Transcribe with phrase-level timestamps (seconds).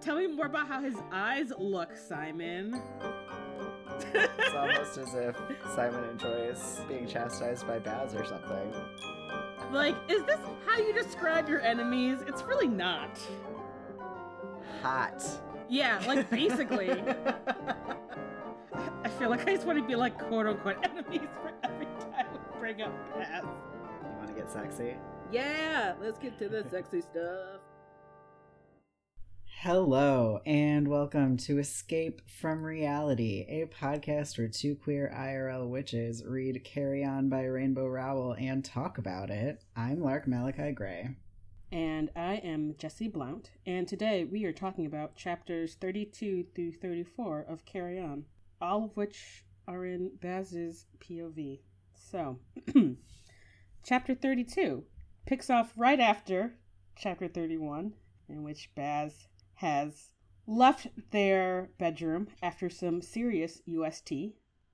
[0.00, 2.80] Tell me more about how his eyes look, Simon.
[4.14, 5.36] It's almost as if
[5.74, 8.72] Simon enjoys being chastised by Baz or something.
[9.72, 12.18] Like, is this how you describe your enemies?
[12.26, 13.18] It's really not.
[14.82, 15.24] Hot.
[15.68, 16.90] Yeah, like basically.
[19.04, 22.26] I feel like I just want to be like quote unquote enemies for every time
[22.32, 23.42] we bring up Baz.
[23.42, 24.96] You want to get sexy?
[25.32, 27.60] Yeah, let's get to the sexy stuff.
[29.60, 36.62] Hello, and welcome to Escape from Reality, a podcast where two queer IRL witches read
[36.62, 39.64] Carry On by Rainbow Rowell and talk about it.
[39.74, 41.08] I'm Lark Malachi Gray.
[41.72, 47.46] And I am Jesse Blount, and today we are talking about chapters 32 through 34
[47.48, 48.26] of Carry On,
[48.60, 51.60] all of which are in Baz's POV.
[51.94, 52.38] So,
[53.82, 54.84] chapter 32
[55.24, 56.52] picks off right after
[56.94, 57.94] chapter 31,
[58.28, 59.26] in which Baz
[59.56, 60.10] has
[60.46, 64.12] left their bedroom after some serious UST,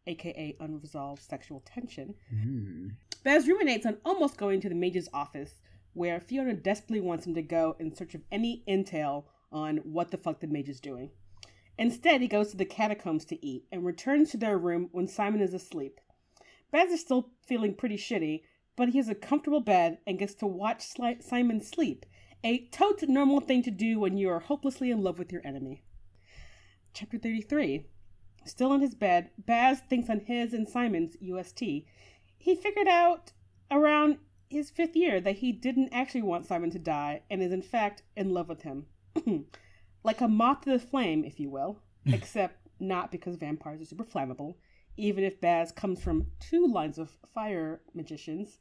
[0.06, 2.14] aka unresolved sexual tension.
[2.30, 2.88] Hmm.
[3.24, 5.62] Baz ruminates on almost going to the mage's office,
[5.94, 10.16] where Fiona desperately wants him to go in search of any intel on what the
[10.16, 11.10] fuck the mage is doing.
[11.78, 15.40] Instead, he goes to the catacombs to eat and returns to their room when Simon
[15.40, 16.00] is asleep.
[16.70, 18.42] Baz is still feeling pretty shitty,
[18.76, 22.06] but he has a comfortable bed and gets to watch Sli- Simon sleep,
[22.44, 25.82] a totes normal thing to do when you are hopelessly in love with your enemy.
[26.92, 27.86] Chapter 33.
[28.44, 31.62] Still in his bed, Baz thinks on his and Simon's UST.
[32.38, 33.32] He figured out
[33.70, 34.18] around
[34.50, 38.02] his fifth year that he didn't actually want Simon to die and is in fact
[38.16, 38.86] in love with him.
[40.04, 44.04] like a moth to the flame, if you will, except not because vampires are super
[44.04, 44.56] flammable,
[44.96, 48.58] even if Baz comes from two lines of fire magicians.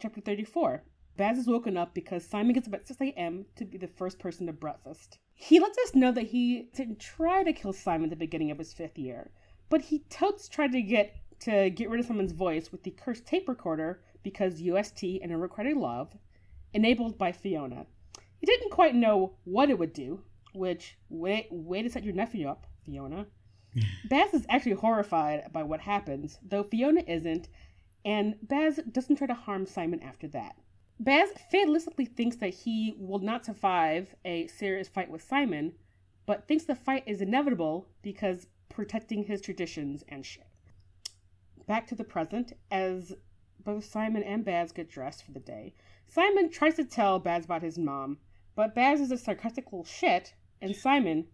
[0.00, 0.84] Chapter 34.
[1.20, 3.44] Baz is woken up because Simon gets up at 6 a.m.
[3.56, 5.18] to be the first person to breakfast.
[5.34, 8.56] He lets us know that he didn't try to kill Simon at the beginning of
[8.56, 9.30] his fifth year,
[9.68, 13.26] but he totes tried to get to get rid of Simon's voice with the cursed
[13.26, 16.16] tape recorder because UST and unrequited love,
[16.72, 17.84] enabled by Fiona.
[18.38, 20.22] He didn't quite know what it would do,
[20.54, 23.26] which way way to set your nephew up, Fiona.
[24.08, 27.50] Baz is actually horrified by what happens, though Fiona isn't,
[28.06, 30.56] and Baz doesn't try to harm Simon after that.
[31.00, 35.72] Baz fatalistically thinks that he will not survive a serious fight with Simon,
[36.26, 40.46] but thinks the fight is inevitable because protecting his traditions and shit.
[41.66, 43.14] Back to the present, as
[43.64, 45.74] both Simon and Baz get dressed for the day.
[46.06, 48.18] Simon tries to tell Baz about his mom,
[48.54, 51.28] but Baz is a sarcastic little shit, and Simon,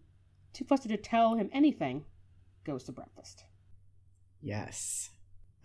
[0.53, 2.05] too flustered to tell him anything,
[2.63, 3.43] goes to breakfast.
[4.41, 5.09] Yes.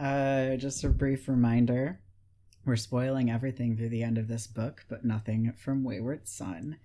[0.01, 2.01] Uh, just a brief reminder
[2.65, 6.77] we're spoiling everything through the end of this book, but nothing from Wayward Son.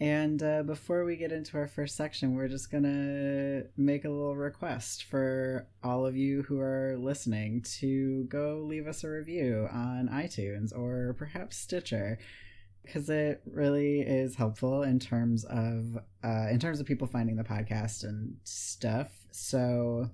[0.00, 4.10] And uh, before we get into our first section, we're just going to make a
[4.10, 9.68] little request for all of you who are listening to go leave us a review
[9.70, 12.18] on iTunes or perhaps Stitcher
[12.84, 17.44] because it really is helpful in terms of uh, in terms of people finding the
[17.44, 19.08] podcast and stuff.
[19.30, 20.10] So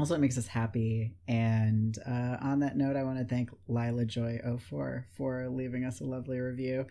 [0.00, 1.14] also it makes us happy.
[1.28, 6.00] And uh, on that note, I want to thank Lila Joy 04 for leaving us
[6.00, 6.86] a lovely review.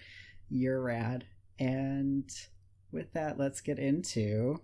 [0.50, 1.26] You're rad.
[1.58, 2.30] And
[2.92, 4.62] with that, let's get into.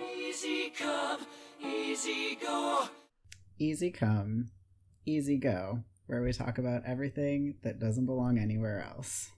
[0.00, 1.20] Easy come,
[1.64, 2.88] easy go.
[3.60, 4.50] Easy Come,
[5.04, 9.30] Easy Go, where we talk about everything that doesn't belong anywhere else.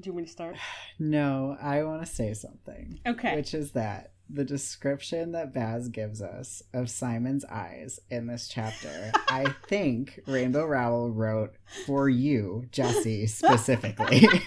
[0.00, 0.56] Do you want me to start?
[0.98, 3.00] No, I want to say something.
[3.06, 3.34] Okay.
[3.36, 9.10] Which is that the description that Baz gives us of Simon's eyes in this chapter,
[9.28, 11.54] I think Rainbow Rowell wrote
[11.86, 14.28] for you, Jesse, specifically.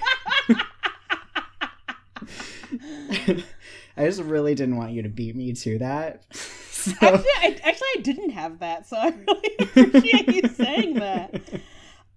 [3.98, 6.24] I just really didn't want you to beat me to that.
[6.34, 11.42] So- Actually, I, actually, I didn't have that, so I really appreciate you saying that.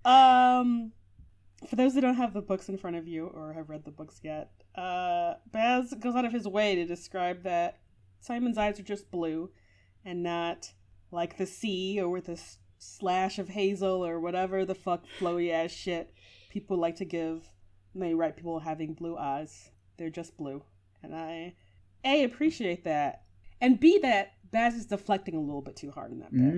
[0.05, 0.93] Um,
[1.69, 3.91] for those that don't have the books in front of you or have read the
[3.91, 7.79] books yet, uh, Baz goes out of his way to describe that
[8.21, 9.51] Simon's eyes are just blue
[10.05, 10.73] and not
[11.11, 15.51] like the sea or with a s- slash of hazel or whatever the fuck flowy
[15.53, 16.13] ass shit
[16.51, 17.49] people like to give
[17.93, 19.71] when they write people having blue eyes.
[19.97, 20.63] They're just blue.
[21.03, 21.55] And I,
[22.05, 23.23] A, appreciate that.
[23.61, 26.55] And B, that Baz is deflecting a little bit too hard in that bit.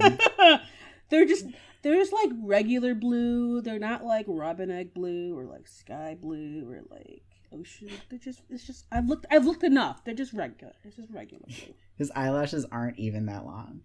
[0.00, 0.60] Mm.
[1.08, 1.46] they're just
[1.82, 3.60] they're just like regular blue.
[3.60, 7.22] They're not like robin egg blue or like sky blue or like
[7.52, 7.90] ocean.
[8.08, 10.04] They're just it's just I've looked I've looked enough.
[10.04, 10.72] They're just regular.
[10.84, 11.74] It's just regular blue.
[11.96, 13.80] His eyelashes aren't even that long.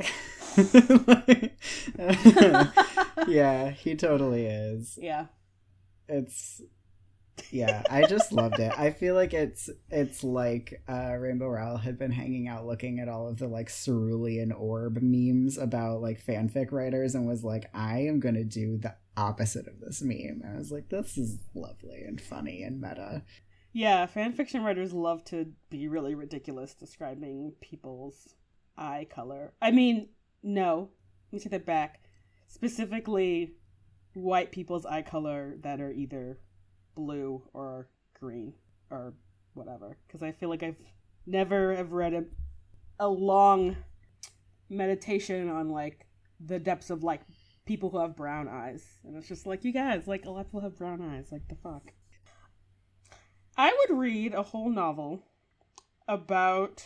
[3.28, 4.98] yeah, he totally is.
[5.00, 5.26] yeah.
[6.08, 6.62] It's
[7.50, 8.72] yeah, I just loved it.
[8.76, 13.08] I feel like it's it's like uh, Rainbow Rowell had been hanging out looking at
[13.08, 18.00] all of the like cerulean orb memes about like fanfic writers and was like, I
[18.00, 20.42] am gonna do the opposite of this meme.
[20.44, 23.22] And I was like, this is lovely and funny and meta.
[23.72, 28.34] Yeah, fanfiction writers love to be really ridiculous describing people's
[28.76, 29.52] eye color.
[29.62, 30.08] I mean,
[30.42, 30.90] no,
[31.30, 32.00] let me take that back.
[32.48, 33.54] Specifically,
[34.14, 36.40] white people's eye color that are either
[36.94, 37.88] blue or
[38.18, 38.52] green
[38.90, 39.14] or
[39.54, 39.96] whatever.
[40.06, 40.76] Because I feel like I've
[41.26, 42.24] never have read a,
[42.98, 43.76] a long
[44.68, 46.06] meditation on like
[46.44, 47.20] the depths of like
[47.66, 50.46] people who have brown eyes, and it's just like you guys, like a lot of
[50.46, 51.30] people have brown eyes.
[51.30, 51.92] Like the fuck.
[53.56, 55.22] I would read a whole novel
[56.08, 56.84] about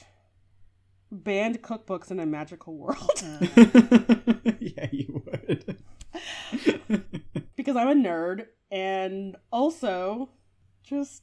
[1.10, 3.22] banned cookbooks in a magical world
[4.58, 5.78] yeah, you would.
[7.56, 10.30] because I'm a nerd and also
[10.82, 11.22] just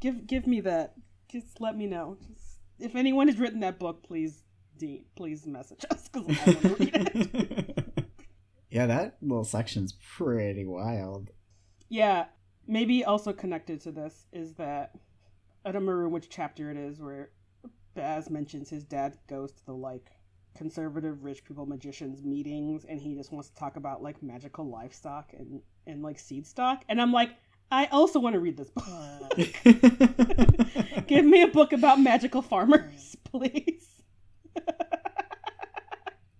[0.00, 0.94] give give me that.
[1.30, 2.16] Just let me know.
[2.26, 4.42] Just if anyone has written that book, please
[4.78, 8.08] de- please message us because I want to read it.
[8.70, 11.30] yeah, that little section's pretty wild.
[11.88, 12.26] Yeah,
[12.66, 14.92] maybe also connected to this is that
[15.64, 17.30] I don't remember which chapter it is where
[17.94, 20.10] Baz mentions his dad goes to the like
[20.56, 25.32] conservative rich people magicians meetings and he just wants to talk about like magical livestock
[25.38, 27.30] and and like seed stock and I'm like
[27.70, 28.86] I also want to read this book.
[31.06, 33.86] Give me a book about magical farmers, please.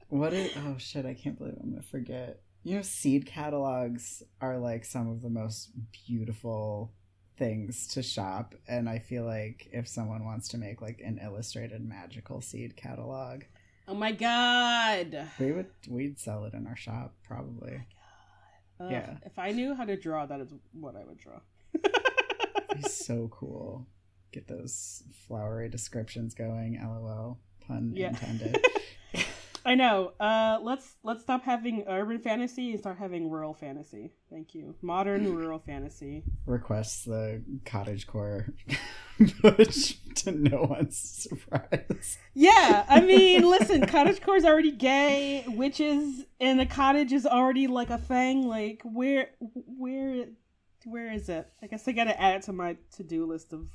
[0.08, 2.40] What is oh shit, I can't believe I'm gonna forget.
[2.64, 5.70] You know, seed catalogs are like some of the most
[6.06, 6.93] beautiful
[7.37, 11.87] things to shop, and I feel like if someone wants to make like an illustrated
[11.87, 13.43] magical seed catalog,
[13.88, 15.29] Oh my god.
[15.40, 17.81] we would we'd sell it in our shop probably.
[18.81, 19.17] Ugh, Yeah.
[19.25, 21.40] If I knew how to draw, that is what I would draw.
[21.75, 23.87] It'd be so cool.
[24.32, 26.79] Get those flowery descriptions going.
[26.82, 27.38] LOL.
[27.67, 28.08] Pun Yeah.
[28.11, 28.64] intended.
[29.64, 30.12] I know.
[30.20, 34.12] Uh, let's let's stop having urban fantasy and start having rural fantasy.
[34.31, 34.75] Thank you.
[34.82, 36.23] Modern rural fantasy.
[36.46, 38.52] Requests the cottagecore
[39.41, 42.19] push to no one's surprise.
[42.35, 45.44] Yeah, I mean, listen, cottagecore is already gay.
[45.49, 48.47] Witches in a cottage is already like a thing.
[48.47, 50.26] Like, where, where,
[50.85, 51.49] where is it?
[51.62, 53.69] I guess I gotta add it to my to-do list of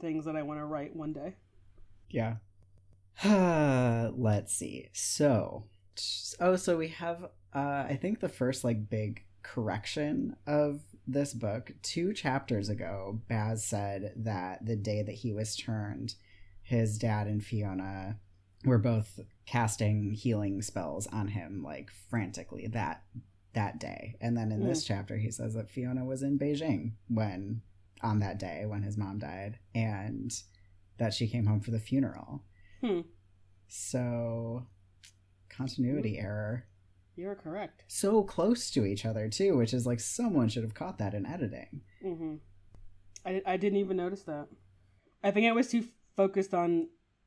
[0.00, 1.36] things that I want to write one day.
[2.10, 2.36] Yeah.
[3.24, 4.88] Uh, Let's see.
[4.92, 5.64] So,
[6.40, 7.24] oh, so we have,
[7.54, 11.72] uh, I think the first like big correction of this book.
[11.82, 16.14] Two chapters ago, Baz said that the day that he was turned,
[16.62, 18.18] his dad and Fiona
[18.64, 23.02] were both casting healing spells on him like frantically that
[23.54, 24.16] that day.
[24.20, 27.62] And then in this chapter, he says that Fiona was in Beijing when
[28.02, 30.32] on that day when his mom died, and
[30.98, 32.44] that she came home for the funeral.
[32.80, 33.00] Hmm.
[33.66, 34.66] So,
[35.48, 36.64] continuity error.
[37.18, 37.82] You're correct.
[37.88, 41.26] So close to each other, too, which is like someone should have caught that in
[41.26, 41.80] editing.
[42.04, 42.34] Mm-hmm.
[43.26, 44.46] I, I didn't even notice that.
[45.24, 45.84] I think I was too
[46.16, 46.86] focused on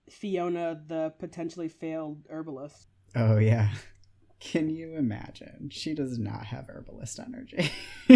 [0.10, 2.88] Fiona, the potentially failed herbalist.
[3.18, 3.68] Oh, yeah.
[4.40, 5.68] Can you imagine?
[5.74, 7.70] She does not have herbalist energy.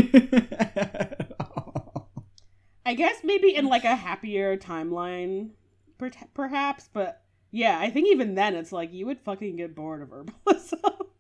[2.85, 5.49] I guess maybe in like a happier timeline,
[5.97, 10.01] per- perhaps, but yeah, I think even then it's like you would fucking get bored
[10.03, 10.99] of herbalism.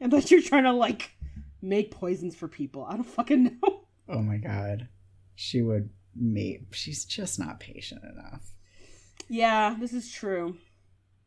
[0.00, 1.12] Unless you're trying to like
[1.62, 2.84] make poisons for people.
[2.84, 3.80] I don't fucking know.
[4.08, 4.88] oh my god.
[5.34, 6.66] She would mate.
[6.72, 8.50] She's just not patient enough.
[9.28, 10.56] Yeah, this is true.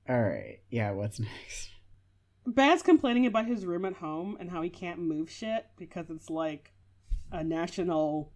[0.07, 0.59] All right.
[0.69, 1.71] Yeah, what's next?
[2.45, 6.29] Baz's complaining about his room at home and how he can't move shit because it's
[6.29, 6.71] like
[7.31, 8.31] a national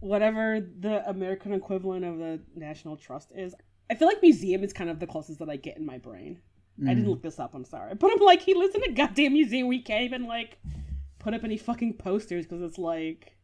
[0.00, 3.54] whatever the American equivalent of the National Trust is.
[3.88, 6.40] I feel like museum is kind of the closest that I get in my brain.
[6.82, 7.08] I didn't Mm.
[7.10, 7.94] look this up, I'm sorry.
[7.98, 9.68] But I'm like, he lives in a goddamn museum.
[9.68, 10.58] We can't even like
[11.18, 13.36] put up any fucking posters because it's like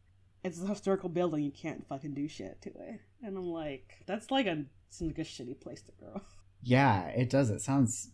[0.43, 1.43] it's a historical building.
[1.43, 2.99] You can't fucking do shit to it.
[3.23, 6.21] And I'm like, that's like a seems like a shitty place to grow.
[6.63, 7.49] Yeah, it does.
[7.49, 8.09] It sounds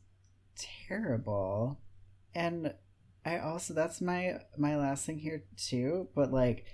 [0.88, 1.80] terrible.
[2.36, 2.74] And
[3.26, 6.66] I also that's my my last thing here too, but like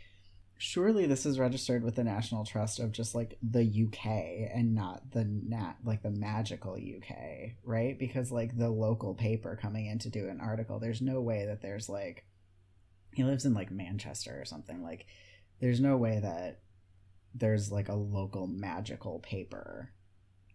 [0.62, 5.10] surely this is registered with the National Trust of just like the UK and not
[5.12, 7.98] the nat like the magical UK, right?
[7.98, 11.62] Because like the local paper coming in to do an article, there's no way that
[11.62, 12.26] there's like
[13.14, 14.84] he lives in like Manchester or something.
[14.84, 15.06] Like
[15.62, 16.60] there's no way that
[17.34, 19.94] there's like a local magical paper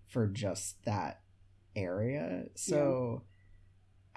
[0.06, 1.22] for just that
[1.74, 2.44] area.
[2.56, 3.22] So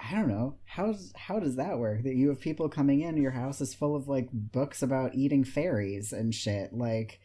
[0.00, 2.04] I don't know how's how does that work?
[2.04, 5.42] That you have people coming in, your house is full of like books about eating
[5.44, 6.72] fairies and shit.
[6.72, 7.20] Like,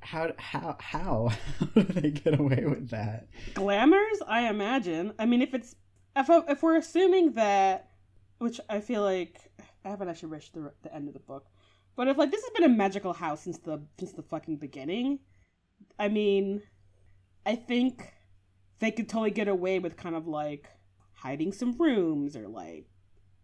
[0.00, 1.28] how how how
[1.58, 3.28] how do they get away with that?
[3.52, 5.12] Glamours, I imagine.
[5.18, 5.76] I mean, if it's
[6.16, 7.90] if if we're assuming that,
[8.38, 9.38] which I feel like
[9.84, 11.46] I haven't actually reached the the end of the book,
[11.96, 15.18] but if like this has been a magical house since the since the fucking beginning,
[15.98, 16.62] I mean,
[17.44, 18.14] I think
[18.78, 20.68] they could totally get away with kind of like
[21.24, 22.86] hiding some rooms or like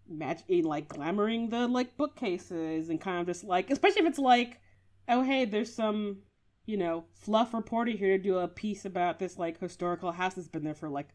[0.09, 4.19] match eh, like glamoring the like bookcases and kind of just like especially if it's
[4.19, 4.61] like
[5.09, 6.19] oh hey there's some
[6.67, 10.49] you know fluff reporter here to do a piece about this like historical house that's
[10.49, 11.09] been there for like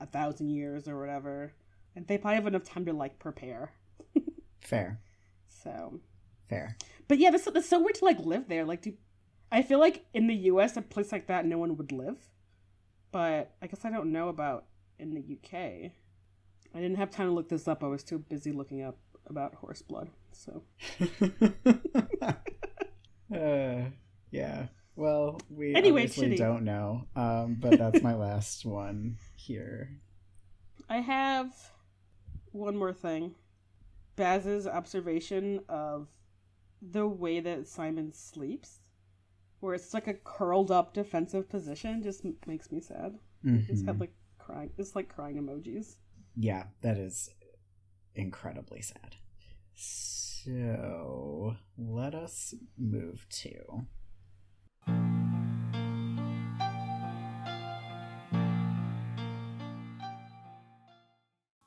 [0.00, 1.52] a thousand years or whatever.
[1.96, 3.72] And they probably have enough time to like prepare.
[4.60, 5.00] Fair,
[5.48, 6.00] so.
[6.48, 6.76] Fair.
[7.08, 8.64] but yeah that's, that's so weird to like live there.
[8.64, 8.94] Like do
[9.52, 12.18] i feel like in the us a place like that no one would live.
[13.12, 14.66] But i guess i don't know about
[14.98, 15.92] in the uk
[16.74, 19.54] i didn't have time to look this up i was too busy looking up about
[19.54, 20.62] horse blood so
[23.34, 23.82] uh,
[24.30, 24.66] yeah.
[24.96, 26.38] Well, we Anyway, obviously shitty.
[26.38, 27.06] don't know.
[27.16, 29.90] Um, but that's my last one here.
[30.88, 31.52] I have
[32.52, 33.34] one more thing.
[34.16, 36.08] Baz's observation of
[36.80, 38.80] the way that Simon sleeps,
[39.60, 43.18] where it's like a curled up defensive position, just makes me sad.
[43.44, 43.86] Just Mhm.
[43.86, 44.70] had like crying.
[44.78, 45.96] It's like crying emojis.
[46.36, 47.30] Yeah, that is
[48.14, 49.16] incredibly sad.
[49.74, 53.86] So let us move to.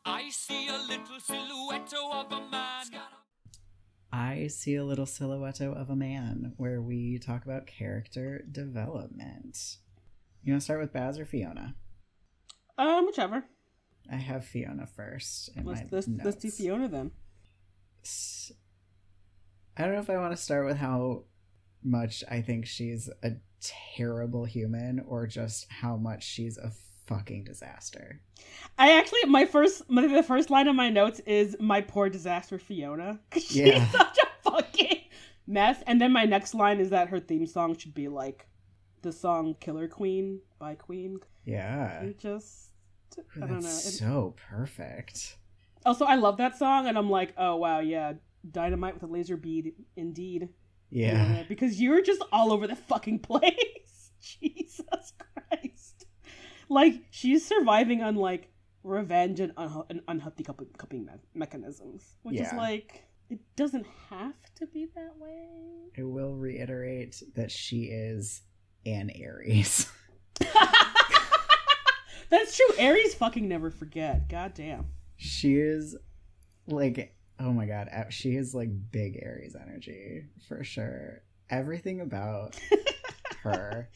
[0.06, 2.86] I see a little silhouette of a man.
[4.12, 9.78] I see a little silhouette of a man where we talk about character development.
[10.44, 11.76] You want to start with Baz or Fiona?
[12.78, 13.46] Um, whichever.
[14.12, 15.50] I have Fiona first.
[15.56, 16.50] In Let's my let's, let's do.
[16.52, 17.12] Fiona then.
[19.78, 21.24] I don't know if I want to start with how
[21.84, 23.32] much I think she's a
[23.96, 26.72] terrible human or just how much she's a
[27.06, 28.22] fucking disaster.
[28.78, 32.58] I actually my first my, the first line of my notes is my poor disaster
[32.60, 33.88] Fiona 'Cause she's Yeah.
[33.92, 35.02] such a fucking
[35.46, 35.82] mess.
[35.86, 38.48] And then my next line is that her theme song should be like
[39.04, 41.20] the song "Killer Queen" by Queen.
[41.46, 42.02] Yeah.
[42.02, 42.67] It just
[43.18, 43.68] I Ooh, don't know.
[43.70, 45.38] It- so perfect.
[45.86, 48.14] also, I love that song, and I'm like, oh wow, yeah,
[48.50, 50.50] dynamite with a laser bead, indeed.
[50.90, 51.44] Yeah.
[51.50, 54.12] Because you're just all over the fucking place.
[54.22, 55.14] Jesus
[55.50, 56.06] Christ.
[56.70, 58.50] Like she's surviving on like
[58.84, 64.34] revenge and, unha- and unhealthy coping, coping me- mechanisms, which is like it doesn't have
[64.56, 65.48] to be that way.
[65.98, 68.42] I will reiterate that she is
[68.86, 69.92] an Aries.
[72.30, 72.76] That's true.
[72.78, 74.28] Aries fucking never forget.
[74.30, 74.88] God damn.
[75.18, 75.96] she is
[76.68, 82.60] like oh my god she is like big aries energy for sure everything about
[83.44, 83.90] her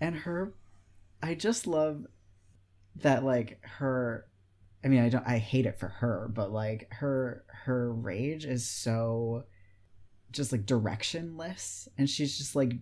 [0.00, 0.52] and her
[1.22, 2.04] i just love
[2.96, 4.26] that like her
[4.84, 8.66] i mean i don't i hate it for her but like her her rage is
[8.68, 9.44] so
[10.30, 12.74] just like directionless and she's just like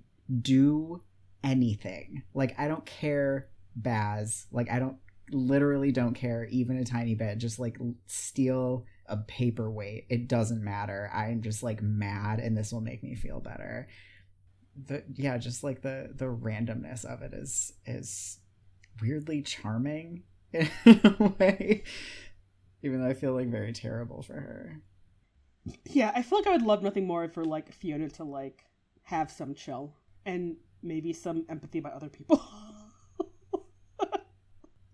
[0.42, 1.00] do
[1.44, 3.48] anything like i don't care
[3.82, 4.96] baz like i don't
[5.32, 7.38] literally don't care even a tiny bit.
[7.38, 10.06] Just like steal a paperweight.
[10.08, 11.10] It doesn't matter.
[11.12, 13.88] I'm just like mad and this will make me feel better.
[14.86, 18.38] The yeah just like the the randomness of it is is
[19.00, 21.82] weirdly charming in a way
[22.82, 24.80] even though i feel like very terrible for her.
[25.84, 28.64] Yeah, I feel like I would love nothing more for like Fiona to like
[29.02, 29.94] have some chill
[30.24, 32.42] and maybe some empathy by other people.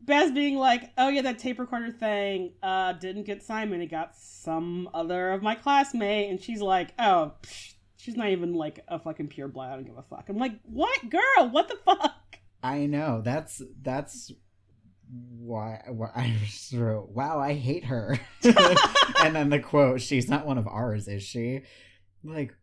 [0.04, 3.80] Baz being like, "Oh yeah, that tape recorder thing uh didn't get Simon.
[3.80, 8.54] It got some other of my classmate." And she's like, "Oh, psh, she's not even
[8.54, 9.70] like a fucking pure blood.
[9.70, 11.48] I don't give a fuck." I'm like, "What, girl?
[11.50, 12.14] What the fuck?"
[12.64, 14.32] i know that's that's
[15.38, 18.18] why, why i just wrote wow i hate her
[19.22, 21.60] and then the quote she's not one of ours is she
[22.24, 22.54] like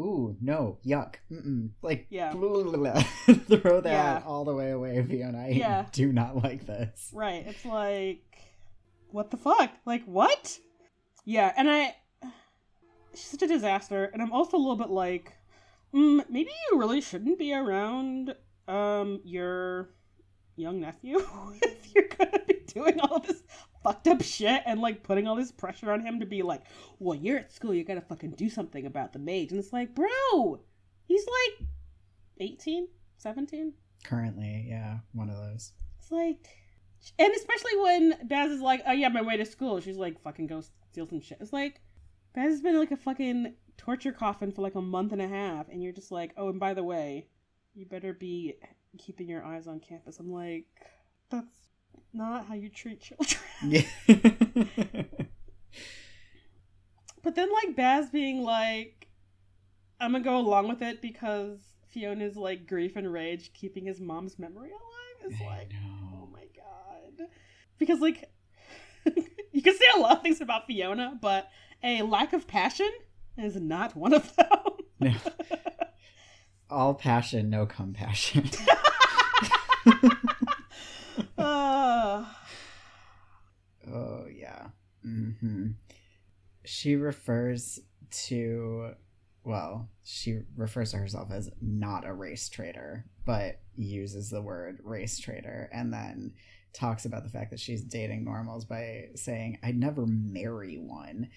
[0.00, 1.70] ooh no yuck Mm-mm.
[1.82, 2.32] like Yeah.
[2.32, 4.22] throw that Yeah.
[4.26, 5.86] all the way away fiona i Yeah.
[5.92, 7.44] do not like this Right.
[7.46, 8.24] It's like,
[9.10, 9.70] what the fuck?
[9.86, 10.58] Like, what?
[11.24, 11.94] Yeah, and I.
[13.14, 15.32] She's such a disaster, and I'm also a little bit like,
[15.94, 18.34] mm, maybe you really shouldn't be around
[18.66, 19.90] um your
[20.56, 21.18] young nephew
[21.62, 23.42] if you're gonna be doing all this
[23.84, 26.62] fucked up shit and like putting all this pressure on him to be like,
[26.98, 29.94] well, you're at school, you gotta fucking do something about the mage, and it's like,
[29.94, 30.60] bro,
[31.06, 31.68] he's like
[32.40, 32.88] 18,
[33.18, 33.72] 17.
[34.02, 36.48] currently yeah one of those It's like,
[37.18, 40.46] And especially when Baz is like, "Oh yeah, my way to school," she's like, "Fucking
[40.46, 41.80] go steal some shit." It's like
[42.34, 45.68] Baz has been like a fucking torture coffin for like a month and a half,
[45.68, 47.26] and you're just like, "Oh, and by the way,
[47.74, 48.54] you better be
[48.98, 50.66] keeping your eyes on campus." I'm like,
[51.30, 51.63] that's
[52.12, 53.40] not how you treat children.
[53.66, 53.82] Yeah.
[57.24, 59.08] But then like Baz being like,
[59.98, 61.58] I'm gonna go along with it because
[61.88, 65.78] Fiona's like grief and rage keeping his mom's memory alive is I like, know.
[66.22, 67.28] oh my god.
[67.78, 68.30] Because like
[69.52, 71.48] you can say a lot of things about Fiona, but
[71.82, 72.90] a lack of passion
[73.38, 74.48] is not one of them.
[75.00, 75.14] No.
[76.68, 78.50] All passion, no compassion.
[81.44, 82.24] Uh,
[83.92, 84.68] Oh yeah.
[85.02, 85.68] hmm
[86.64, 87.80] She refers
[88.26, 88.92] to
[89.44, 95.18] well, she refers to herself as not a race traitor, but uses the word race
[95.18, 96.32] traitor and then
[96.72, 101.28] talks about the fact that she's dating normals by saying, I'd never marry one.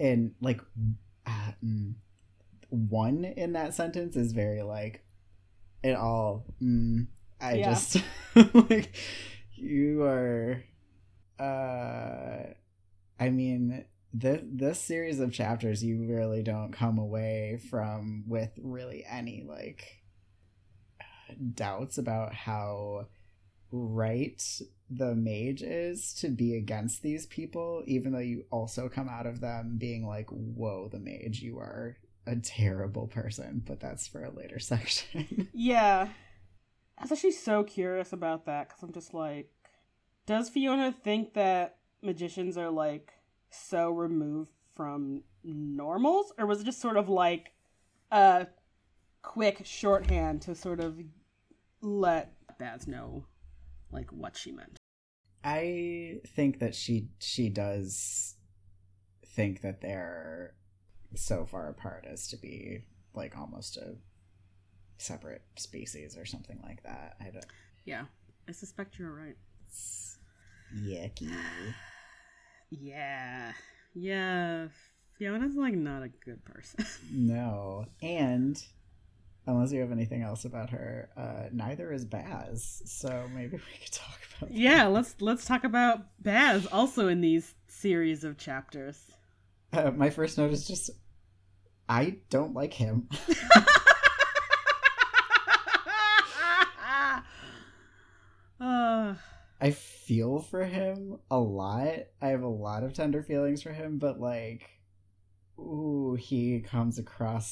[0.00, 0.60] And like
[1.24, 1.94] uh, mm,
[2.68, 5.04] one in that sentence is very like
[5.84, 7.06] it all mm,
[7.40, 7.74] I Yeah.
[7.74, 7.98] just
[8.54, 8.92] like
[9.62, 10.62] you are
[11.38, 12.52] uh
[13.18, 19.04] I mean this this series of chapters you really don't come away from with really
[19.08, 20.02] any like
[21.54, 23.06] doubts about how
[23.70, 29.26] right the mage is to be against these people even though you also come out
[29.26, 34.24] of them being like whoa the mage you are a terrible person but that's for
[34.24, 36.08] a later section yeah.
[36.98, 39.50] I was actually so curious about that because I'm just like,
[40.26, 43.12] does Fiona think that magicians are like
[43.50, 47.52] so removed from normals, or was it just sort of like
[48.10, 48.46] a
[49.22, 50.98] quick shorthand to sort of
[51.80, 53.26] let Baz know
[53.90, 54.78] like what she meant?
[55.44, 58.36] I think that she she does
[59.26, 60.54] think that they're
[61.14, 63.96] so far apart as to be like almost a
[65.02, 67.16] separate species or something like that.
[67.20, 67.44] I don't.
[67.84, 68.04] Yeah,
[68.48, 69.36] I suspect you're right.
[69.66, 70.18] It's
[70.74, 71.30] yucky.
[72.70, 73.52] Yeah,
[73.94, 74.68] yeah.
[75.18, 76.84] Fiona's like not a good person.
[77.12, 78.62] No, and
[79.46, 82.82] unless you have anything else about her, uh, neither is Baz.
[82.86, 84.50] So maybe we could talk about.
[84.50, 84.56] that.
[84.58, 88.98] yeah, let's let's talk about Baz also in these series of chapters.
[89.72, 90.90] Uh, my first note is just
[91.88, 93.08] I don't like him.
[99.62, 101.94] I feel for him a lot.
[102.20, 104.68] I have a lot of tender feelings for him, but like,
[105.56, 107.48] ooh, he comes across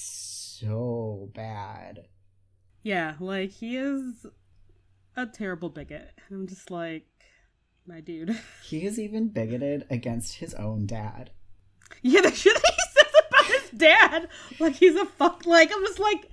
[0.60, 2.08] so bad.
[2.82, 4.26] yeah, like he is
[5.16, 6.10] a terrible bigot.
[6.30, 7.06] I'm just like,
[7.86, 8.36] my dude.
[8.64, 11.30] He is even bigoted against his own dad.
[12.02, 15.44] Yeah, the shit that he says about his dad, like he's a fuck.
[15.46, 16.29] Like I'm just like,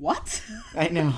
[0.00, 0.42] what?
[0.74, 1.12] I know.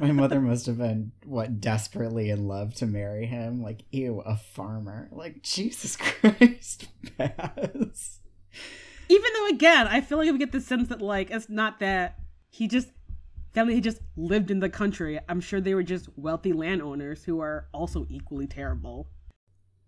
[0.00, 3.62] My mother must have been what desperately in love to marry him.
[3.62, 5.08] Like, ew, a farmer.
[5.10, 6.88] Like, Jesus Christ.
[9.08, 12.18] Even though, again, I feel like we get the sense that like it's not that
[12.50, 12.88] he just
[13.54, 15.18] family he just lived in the country.
[15.28, 19.08] I'm sure they were just wealthy landowners who are also equally terrible.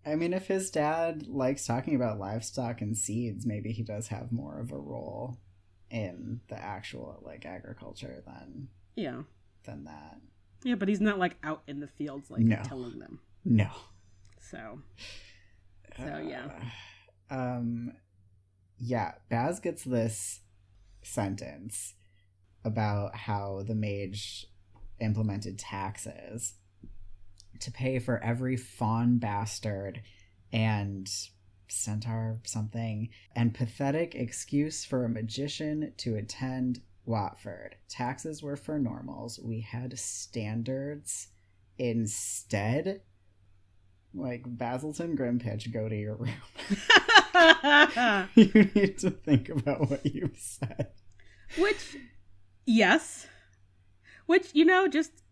[0.03, 4.31] I mean, if his dad likes talking about livestock and seeds, maybe he does have
[4.31, 5.37] more of a role
[5.91, 9.23] in the actual like agriculture than Yeah,
[9.65, 10.17] than that.
[10.63, 12.61] yeah, but he's not like out in the fields like No.
[12.63, 13.19] telling them.
[13.45, 13.69] No.
[14.39, 14.79] So,
[15.97, 16.47] so yeah.
[17.29, 17.93] Uh, um
[18.77, 20.39] yeah, Baz gets this
[21.03, 21.93] sentence
[22.63, 24.47] about how the mage
[24.99, 26.53] implemented taxes
[27.59, 30.01] to pay for every faun bastard
[30.51, 31.07] and
[31.71, 37.75] centaur something and pathetic excuse for a magician to attend Watford.
[37.89, 39.39] Taxes were for normals.
[39.39, 41.29] We had standards
[41.77, 43.01] instead.
[44.13, 46.33] Like Basilton Grimm-Pitch, go to your room.
[48.35, 50.87] you need to think about what you said.
[51.57, 51.97] Which,
[52.65, 53.27] yes.
[54.25, 55.23] Which, you know, just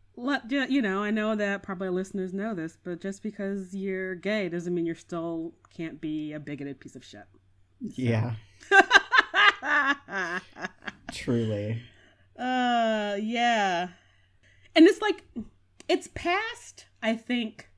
[0.69, 4.73] you know, I know that probably listeners know this, but just because you're gay doesn't
[4.73, 7.25] mean you're still can't be a bigoted piece of shit.
[7.79, 8.33] Yeah,
[11.13, 11.81] truly.
[12.37, 13.89] uh, yeah.
[14.75, 15.23] And it's like,
[15.87, 17.69] it's past, I think,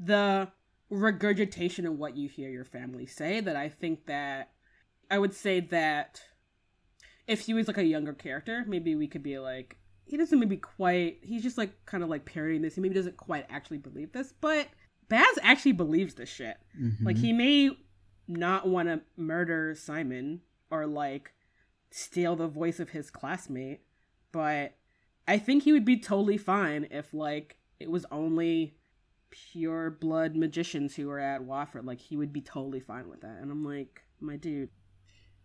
[0.00, 0.48] the
[0.90, 4.52] regurgitation of what you hear your family say that I think that
[5.10, 6.22] I would say that
[7.26, 10.56] if he was like a younger character, maybe we could be like, he doesn't maybe
[10.56, 12.74] quite, he's just like kind of like parodying this.
[12.76, 14.68] He maybe doesn't quite actually believe this, but
[15.08, 16.56] Baz actually believes this shit.
[17.02, 17.20] Like Mhm.
[17.20, 17.70] he may
[18.28, 20.40] not want to murder Simon
[20.70, 21.32] or like
[21.90, 23.82] steal the voice of his classmate,
[24.32, 24.74] but
[25.28, 28.78] I think he would be totally fine if like it was only
[29.30, 31.84] pure blood magicians who were at Watford.
[31.84, 33.38] Like he would be totally fine with that.
[33.40, 34.70] And I'm like, my dude,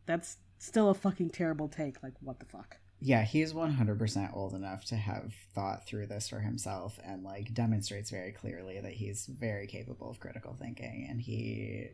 [0.06, 2.02] that's still a fucking terrible take.
[2.04, 2.78] Like what the fuck?
[3.04, 8.12] Yeah, he's 100% old enough to have thought through this for himself and like demonstrates
[8.12, 11.88] very clearly that he's very capable of critical thinking and he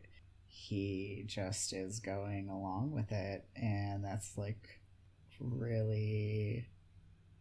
[0.46, 4.80] he just is going along with it and that's like
[5.40, 6.66] really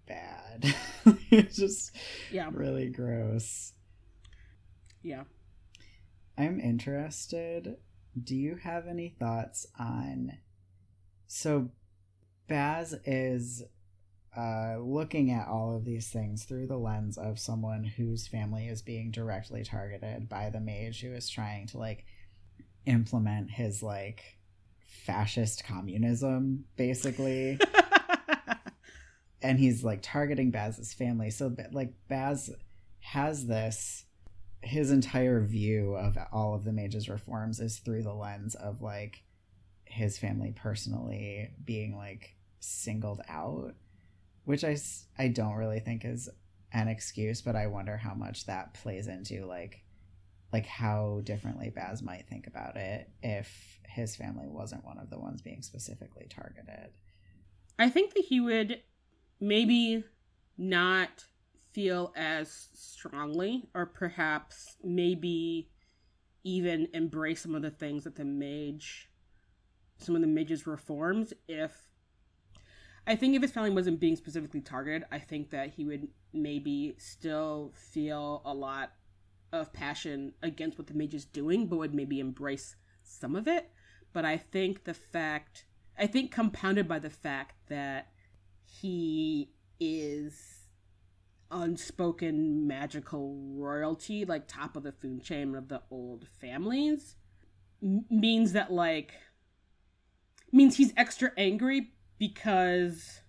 [0.08, 0.64] bad.
[1.32, 1.96] it's just
[2.32, 2.50] Yeah.
[2.54, 3.74] really gross.
[5.02, 5.24] Yeah.
[6.38, 7.78] I'm interested.
[8.22, 10.38] Do you have any thoughts on
[11.28, 11.70] so
[12.48, 13.64] Baz is
[14.36, 18.82] uh, looking at all of these things through the lens of someone whose family is
[18.82, 22.06] being directly targeted by the mage who is trying to like
[22.86, 24.38] implement his like
[24.86, 27.60] fascist communism basically
[29.42, 31.30] and he's like targeting Baz's family.
[31.30, 32.50] So like Baz
[33.00, 34.06] has this
[34.62, 39.24] his entire view of all of the mage's reforms is through the lens of like
[39.86, 43.76] his family personally being like singled out,
[44.46, 44.78] which I,
[45.18, 46.30] I don't really think is
[46.74, 49.84] an excuse, but I wonder how much that plays into like
[50.54, 55.20] like how differently Baz might think about it if his family wasn't one of the
[55.20, 56.90] ones being specifically targeted.
[57.78, 58.82] I think that he would
[59.40, 60.04] maybe
[60.58, 61.26] not
[61.74, 65.70] feel as strongly, or perhaps maybe
[66.44, 69.10] even embrace some of the things that the mage,
[69.98, 71.34] some of the mage's reforms.
[71.48, 71.74] If
[73.08, 76.96] I think if his family wasn't being specifically targeted, I think that he would maybe
[76.98, 78.92] still feel a lot
[79.54, 83.72] of passion against what the mage is doing, but would maybe embrace some of it.
[84.12, 85.66] But I think the fact,
[85.98, 88.10] I think compounded by the fact that
[88.66, 90.64] he is
[91.50, 97.16] unspoken magical royalty, like top of the food chain of the old families,
[97.82, 99.14] m- means that like
[100.52, 103.22] means he's extra angry because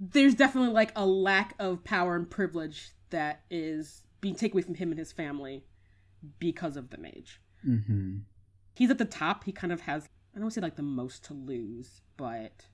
[0.00, 4.74] there's definitely like a lack of power and privilege that is being taken away from
[4.74, 5.64] him and his family
[6.38, 7.40] because of the mage.
[7.66, 8.18] Mm-hmm.
[8.74, 9.44] He's at the top.
[9.44, 12.66] He kind of has I don't want to say like the most to lose, but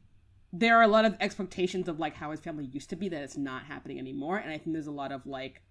[0.53, 3.23] there are a lot of expectations of like how his family used to be that
[3.23, 5.63] it's not happening anymore and i think there's a lot of like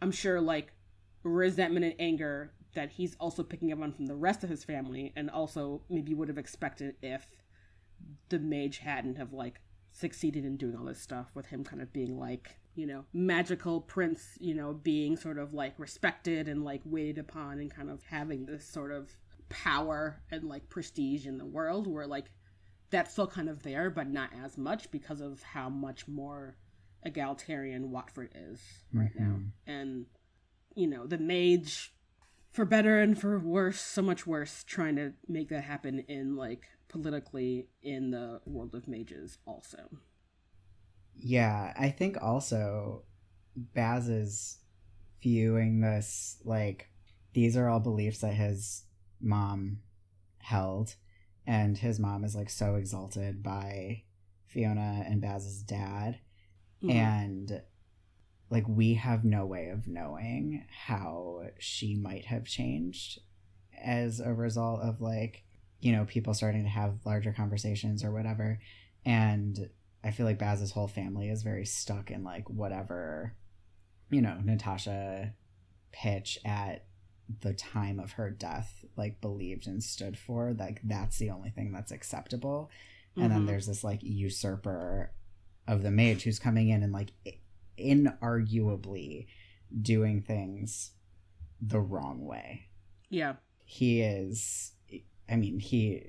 [0.00, 0.72] i'm sure like
[1.22, 5.12] resentment and anger that he's also picking up on from the rest of his family
[5.14, 7.26] and also maybe would have expected if
[8.28, 9.60] the mage hadn't have like
[9.92, 13.80] succeeded in doing all this stuff with him kind of being like you know magical
[13.82, 18.02] prince you know being sort of like respected and like waited upon and kind of
[18.04, 19.10] having this sort of
[19.50, 22.30] power and like prestige in the world where like
[22.92, 26.56] that's still kind of there, but not as much because of how much more
[27.02, 28.60] egalitarian Watford is
[28.92, 29.40] right now.
[29.40, 29.52] Mhm.
[29.66, 30.06] And,
[30.76, 31.94] you know, the mage,
[32.50, 36.68] for better and for worse, so much worse, trying to make that happen in, like,
[36.92, 39.88] politically in the world of mages also.
[41.16, 43.02] Yeah, I think also
[43.56, 44.58] Baz is
[45.22, 46.88] viewing this like
[47.32, 48.84] these are all beliefs that his
[49.20, 49.78] mom
[50.38, 50.96] held,
[51.46, 54.02] and his mom is like so exalted by
[54.46, 56.18] Fiona and Baz's dad,
[56.82, 56.90] Mhm.
[56.90, 57.62] and
[58.50, 63.20] like we have no way of knowing how she might have changed
[63.80, 65.44] as a result of like
[65.82, 68.58] you know people starting to have larger conversations or whatever
[69.04, 69.68] and
[70.02, 73.34] i feel like baz's whole family is very stuck in like whatever
[74.08, 75.34] you know natasha
[75.92, 76.86] pitch at
[77.40, 81.72] the time of her death like believed and stood for like that's the only thing
[81.72, 82.70] that's acceptable
[83.16, 83.46] and then Mhm.
[83.48, 85.12] there's this like usurper
[85.68, 87.12] of the mage who's coming in and like
[87.78, 89.26] inarguably
[89.80, 90.92] doing things
[91.60, 92.66] the wrong way
[93.08, 93.34] yeah.
[93.64, 94.72] he is
[95.28, 96.02] i mean he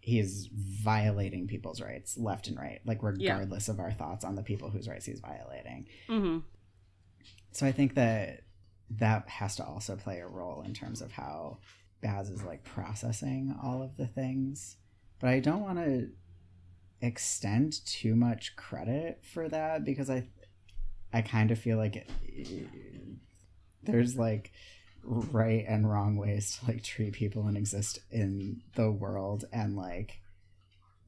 [0.00, 4.42] he is violating people's rights left and right like regardless of our thoughts on the
[4.42, 5.86] people whose rights he's violating.
[6.08, 6.38] Hmm
[7.52, 8.40] so i think that
[8.90, 11.58] that has to also play a role in terms of how
[12.02, 14.76] baz is like processing all of the things.
[15.20, 16.08] But i don't want to
[17.00, 20.26] extend too much credit for that because i
[21.12, 22.68] i kind of feel like it,
[23.82, 24.52] there's like
[25.04, 30.18] right and wrong ways to like treat people and exist in the world and like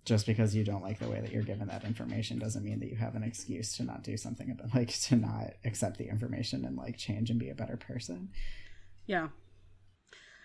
[0.04, 2.90] just because you don't like the way that you're given that information doesn't mean that
[2.90, 6.64] you have an excuse to not do something about like to not accept the information
[6.64, 8.28] and like change and be a better person
[9.07, 9.28] Yeah.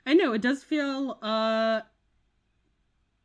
[0.06, 1.82] I know it does feel uh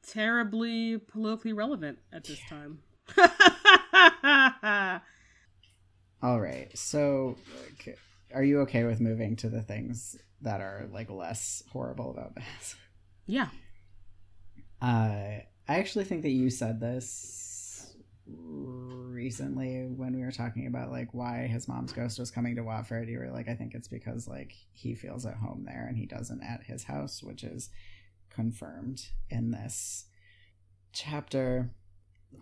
[0.06, 2.80] terribly politically relevant at this time.
[6.22, 6.70] All right.
[6.76, 7.36] So,
[7.72, 7.96] okay,
[8.34, 12.76] are you okay with moving to the things that are like less horrible about this?
[13.26, 13.48] yeah.
[14.82, 17.94] Uh, I actually think that you said this
[18.26, 23.08] recently when we were talking about like why his mom's ghost was coming to Watford.
[23.08, 26.06] You were like, I think it's because like he feels at home there and he
[26.06, 27.70] doesn't at his house, which is
[28.30, 30.06] confirmed in this
[30.92, 31.70] chapter.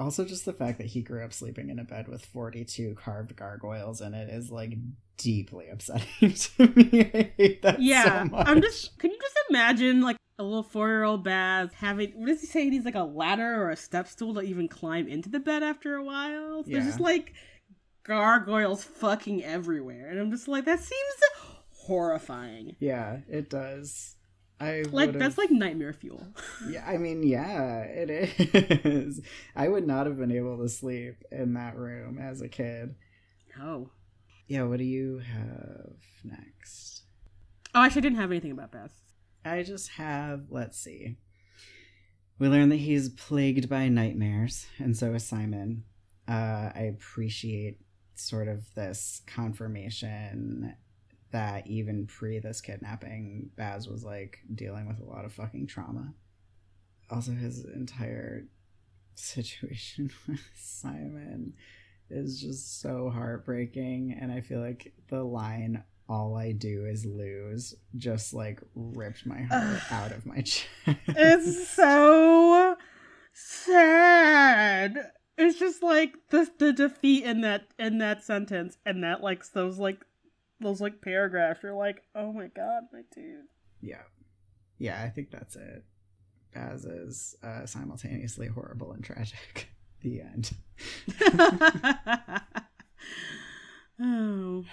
[0.00, 3.36] Also, just the fact that he grew up sleeping in a bed with 42 carved
[3.36, 4.74] gargoyles in it is like
[5.22, 7.00] deeply upsetting to me.
[7.14, 8.24] I hate that Yeah.
[8.24, 8.46] so much.
[8.48, 12.26] I'm just can you just imagine like a little four year old Baz having what
[12.26, 12.64] does he say?
[12.64, 15.62] He needs like a ladder or a step stool to even climb into the bed
[15.62, 16.62] after a while.
[16.62, 16.90] There's Yeah.
[16.90, 17.32] just like
[18.04, 20.08] gargoyles fucking everywhere.
[20.08, 21.14] And I'm just like, that seems
[21.70, 22.76] horrifying.
[22.80, 24.16] Yeah, it does.
[24.60, 26.26] I Like would've- that's like nightmare fuel.
[26.68, 29.20] Yeah, I mean, yeah, it is.
[29.56, 32.94] I would not have been able to sleep in that room as a kid.
[33.60, 33.90] Oh.
[34.46, 35.92] Yeah, what do you have
[36.24, 37.02] next?
[37.74, 38.90] Oh, actually I didn't have anything about Baz.
[39.44, 41.16] I just have, let's see.
[42.38, 45.84] We learn that he's plagued by nightmares, and so is Simon.
[46.28, 47.78] Uh, I appreciate
[48.14, 50.74] sort of this confirmation
[51.30, 56.12] that even pre this kidnapping, Baz was like dealing with a lot of fucking trauma.
[57.10, 58.46] Also, his entire
[59.14, 61.54] situation with Simon
[62.12, 67.74] is just so heartbreaking, and I feel like the line all I do is lose
[67.96, 70.68] just like ripped my heart out of my chest.
[70.86, 72.76] It's so
[73.32, 75.10] sad.
[75.38, 79.78] It's just like the the defeat in that in that sentence and that like those
[79.78, 80.04] like
[80.60, 81.62] those like paragraphs.
[81.62, 83.44] You're like, oh my god, my dude.
[83.80, 84.02] yeah.
[84.78, 85.84] Yeah, I think that's it.
[86.52, 89.68] Baz is uh, simultaneously horrible and tragic.
[90.02, 90.50] The end.
[94.02, 94.64] oh.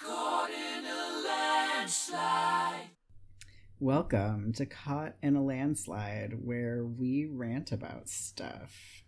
[0.00, 2.90] Caught in a landslide.
[3.80, 9.02] Welcome to Caught in a Landslide, where we rant about stuff.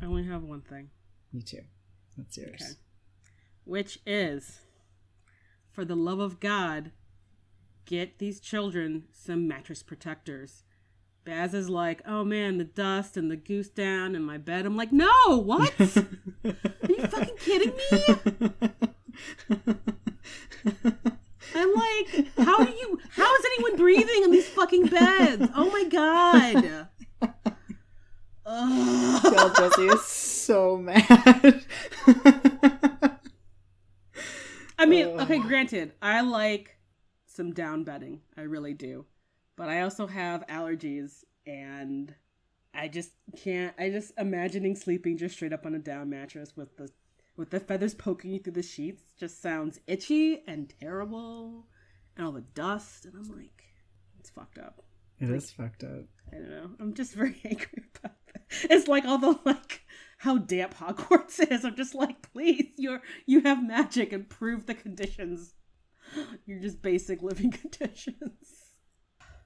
[0.00, 0.88] I only have one thing,
[1.34, 1.60] Me too.
[2.16, 2.62] That's yours.
[2.62, 2.72] Okay.
[3.64, 4.60] which is,
[5.70, 6.92] for the love of God,
[7.86, 10.64] get these children some mattress protectors.
[11.24, 14.66] Baz is like, oh man, the dust and the goose down in my bed.
[14.66, 15.72] I'm like, no, what?
[15.80, 15.86] Are
[16.88, 18.04] you fucking kidding me?
[21.54, 22.98] I'm like, how do you?
[23.10, 25.48] How is anyone breathing in these fucking beds?
[25.54, 26.88] Oh my god.
[28.44, 29.54] Ugh.
[29.56, 31.64] Jesse is so mad.
[34.78, 35.20] I mean, Ugh.
[35.20, 36.76] okay, granted, I like
[37.34, 38.20] some down bedding.
[38.36, 39.06] I really do.
[39.56, 42.14] But I also have allergies and
[42.74, 46.76] I just can't I just imagining sleeping just straight up on a down mattress with
[46.76, 46.90] the
[47.36, 51.66] with the feathers poking you through the sheets just sounds itchy and terrible
[52.16, 53.64] and all the dust and I'm like
[54.18, 54.82] it's fucked up.
[55.18, 56.04] it is fucked up.
[56.32, 56.70] I don't know.
[56.80, 58.42] I'm just very angry about that.
[58.70, 59.82] It's like all the like
[60.18, 61.64] how damp Hogwarts is.
[61.64, 65.54] I'm just like, please, you're you have magic and prove the conditions.
[66.46, 68.48] You're just basic living conditions.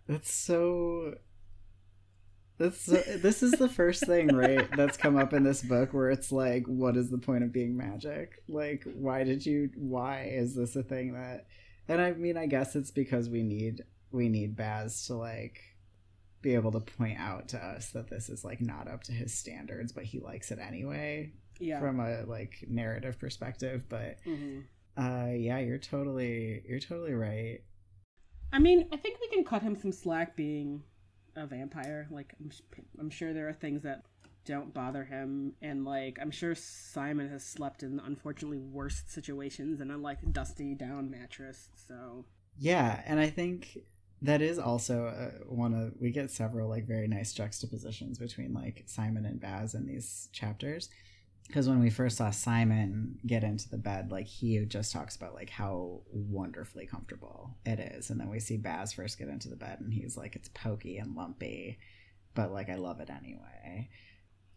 [0.06, 1.14] That's so.
[2.58, 4.74] That's so, this is the first thing, right?
[4.74, 7.76] That's come up in this book where it's like, what is the point of being
[7.76, 8.42] magic?
[8.48, 9.68] Like, why did you?
[9.76, 11.46] Why is this a thing that?
[11.88, 15.60] And I mean, I guess it's because we need we need Baz to like
[16.40, 19.34] be able to point out to us that this is like not up to his
[19.34, 21.80] standards, but he likes it anyway Yeah.
[21.80, 23.84] from a like narrative perspective.
[23.88, 24.60] But hmm
[24.96, 27.60] uh, yeah, you're totally you're totally right.
[28.52, 30.82] I mean, I think we can cut him some slack being
[31.34, 32.06] a vampire.
[32.10, 32.50] Like, I'm,
[32.98, 34.04] I'm sure there are things that
[34.44, 39.90] don't bother him, and like, I'm sure Simon has slept in unfortunately worse situations than
[39.90, 41.68] a like dusty down mattress.
[41.88, 42.24] So
[42.58, 43.78] Yeah, and I think
[44.22, 48.84] that is also uh, one of we get several like very nice juxtapositions between like
[48.86, 50.88] Simon and Baz in these chapters.
[51.46, 55.34] Because when we first saw Simon get into the bed, like he just talks about
[55.34, 59.56] like how wonderfully comfortable it is, and then we see Baz first get into the
[59.56, 61.78] bed, and he's like, "It's pokey and lumpy,
[62.34, 63.88] but like I love it anyway."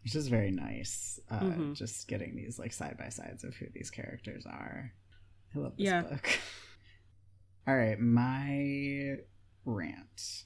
[0.02, 1.74] which is very nice, uh, Mhm.
[1.74, 4.94] just getting these like side by sides of who these characters are.
[5.54, 6.00] I love this Yeah.
[6.00, 6.26] book.
[7.68, 9.16] All right, my
[9.66, 10.44] rant.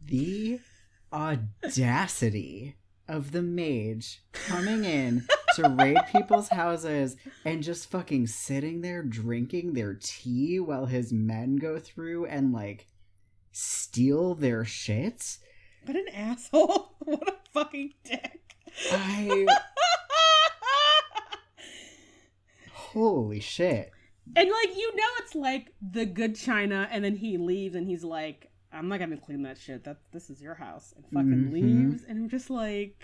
[0.00, 0.60] The
[1.12, 2.76] audacity
[3.08, 9.72] of the mage coming in to raid people's houses and just fucking sitting there drinking
[9.72, 12.86] their tea while his men go through and like
[13.52, 15.38] steal their shit.
[15.84, 16.94] But an asshole.
[16.98, 18.54] what a fucking dick.
[18.92, 19.46] I
[22.72, 23.90] holy shit.
[24.36, 28.04] And like you know it's like the good China and then he leaves and he's
[28.04, 29.84] like, I'm not gonna clean that shit.
[29.84, 31.52] That this is your house and fucking Mhm.
[31.52, 32.96] leaves and I'm just like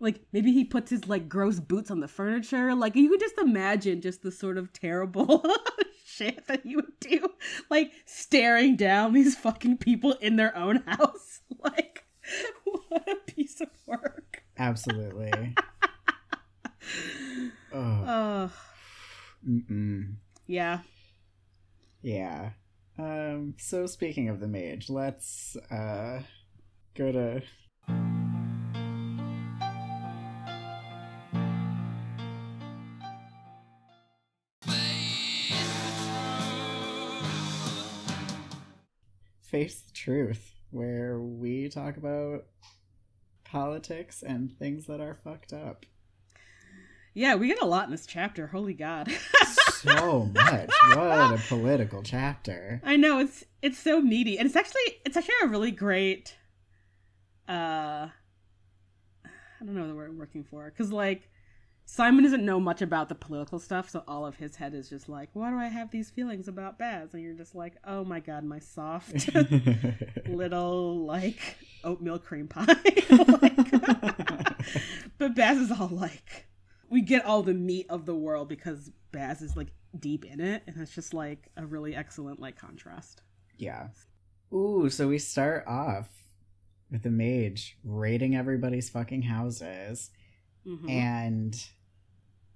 [0.00, 2.74] like maybe he puts his like gross boots on the furniture.
[2.74, 5.44] Like you could just imagine just the sort of terrible
[6.04, 7.28] shit that he would do.
[7.70, 11.40] Like staring down these fucking people in their own house.
[11.60, 12.04] Like
[12.64, 14.44] what a piece of work.
[14.58, 15.54] Absolutely.
[17.72, 18.48] oh, Uh
[20.46, 20.80] yeah.
[22.02, 22.50] Yeah.
[22.98, 26.22] Um, so speaking of the mage, let's uh
[26.94, 27.42] go to
[39.42, 42.46] Face the Truth, where we talk about
[43.44, 45.86] politics and things that are fucked up.
[47.14, 48.48] Yeah, we get a lot in this chapter.
[48.48, 49.10] Holy god.
[49.82, 50.70] So much.
[50.94, 52.80] What a political chapter.
[52.84, 56.36] I know it's it's so meaty, and it's actually it's actually a really great.
[57.48, 58.08] Uh,
[59.24, 61.28] I don't know the word I'm working for because like
[61.90, 65.08] Simon doesn't know much about the political stuff, so all of his head is just
[65.08, 67.14] like, why do I have these feelings about Baz?
[67.14, 69.30] And you're just like, oh my god, my soft
[70.28, 72.66] little like oatmeal cream pie.
[73.40, 73.56] like,
[75.18, 76.47] but Baz is all like,
[76.90, 80.62] we get all the meat of the world because Baz is like deep in it,
[80.66, 83.22] and it's just like a really excellent like contrast.
[83.56, 83.88] Yeah.
[84.52, 86.08] Ooh, so we start off
[86.90, 90.10] with the mage raiding everybody's fucking houses
[90.66, 90.90] Mhm.
[90.90, 91.68] and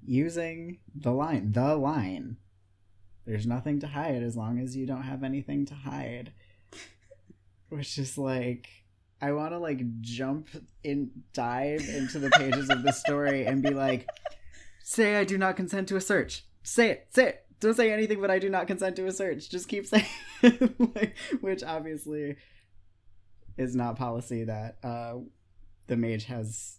[0.04, 2.36] using the line, the line.
[3.24, 6.32] There's nothing to hide as long as you don't have anything to hide.
[7.68, 8.68] Which is like
[9.22, 10.48] I want to like jump
[10.82, 14.08] in dive into the pages of the story and be like
[14.82, 16.44] say I do not consent to a search.
[16.64, 17.06] Say it.
[17.10, 17.46] Say it.
[17.60, 19.48] Don't say anything but I do not consent to a search.
[19.48, 20.04] Just keep saying
[20.42, 22.36] like, which obviously
[23.56, 25.14] is not policy that uh
[25.86, 26.78] the mage has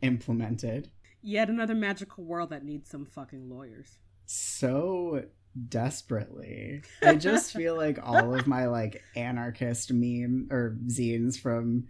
[0.00, 0.90] implemented
[1.24, 3.98] Yet another magical world that needs some fucking lawyers.
[4.24, 5.24] so
[5.68, 6.82] desperately.
[7.02, 11.88] I just feel like all of my like anarchist meme or zines from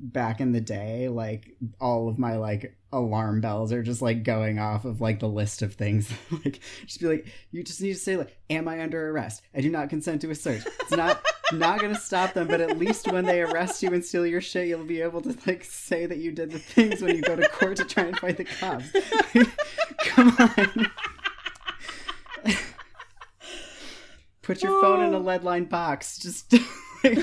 [0.00, 4.58] back in the day, like all of my like alarm bells are just like going
[4.58, 6.12] off of like the list of things.
[6.44, 9.42] like just be like, you just need to say like, am I under arrest?
[9.54, 10.64] I do not consent to a search.
[10.80, 14.26] It's not not gonna stop them, but at least when they arrest you and steal
[14.26, 17.22] your shit, you'll be able to like say that you did the things when you
[17.22, 18.90] go to court to try and fight the cops.
[19.98, 20.90] Come on.
[24.44, 25.20] Put your phone in a oh.
[25.20, 26.18] lead line box.
[26.18, 26.54] Just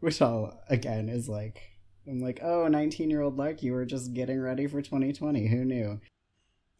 [0.00, 1.62] which all again is like
[2.08, 5.46] I'm like, oh, 19 year old Lark, you were just getting ready for 2020.
[5.46, 6.00] Who knew?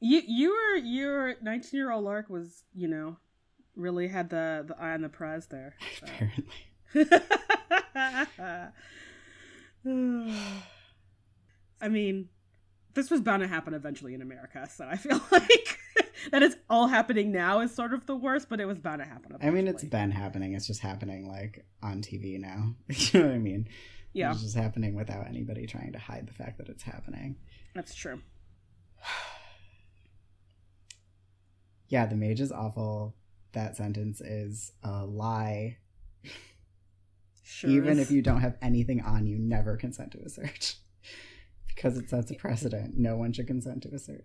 [0.00, 3.18] You you were your 19 year old Lark was you know
[3.76, 5.74] really had the the eye on the prize there.
[6.00, 6.06] so.
[6.94, 8.72] Apparently.
[11.80, 12.28] I mean,
[12.94, 15.78] this was bound to happen eventually in America, so I feel like
[16.30, 19.08] that is all happening now is sort of the worst, but it was bound to
[19.08, 19.36] happen.
[19.42, 20.54] I mean, it's been happening.
[20.54, 22.74] It's just happening like on TV now.
[22.88, 23.68] you know what I mean?
[24.12, 27.36] yeah, It's just happening without anybody trying to hide the fact that it's happening.
[27.74, 28.20] that's true.
[31.88, 33.14] Yeah, the mage is awful.
[33.52, 35.78] That sentence is a lie.
[37.46, 38.06] Sure, Even is.
[38.06, 40.76] if you don't have anything on you, never consent to a search.
[41.74, 42.94] Because it sets a precedent.
[42.96, 44.24] No one should consent to a search.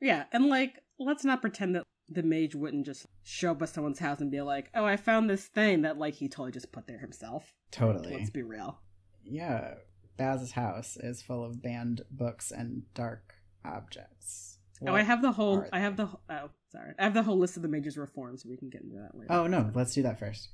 [0.00, 3.98] yeah, and like let's not pretend that the mage wouldn't just show up at someone's
[4.00, 6.86] house and be like, "Oh, I found this thing that like he totally just put
[6.86, 8.14] there himself." Totally.
[8.14, 8.80] Let's be real.
[9.24, 9.74] Yeah,
[10.16, 14.58] Baz's house is full of banned books and dark objects.
[14.86, 15.64] oh, I have the whole.
[15.72, 16.08] I have the.
[16.28, 16.94] Oh, sorry.
[16.98, 18.44] I have the whole list of the mage's reforms.
[18.44, 19.32] We can get into that later.
[19.32, 20.48] Oh no, let's do that first.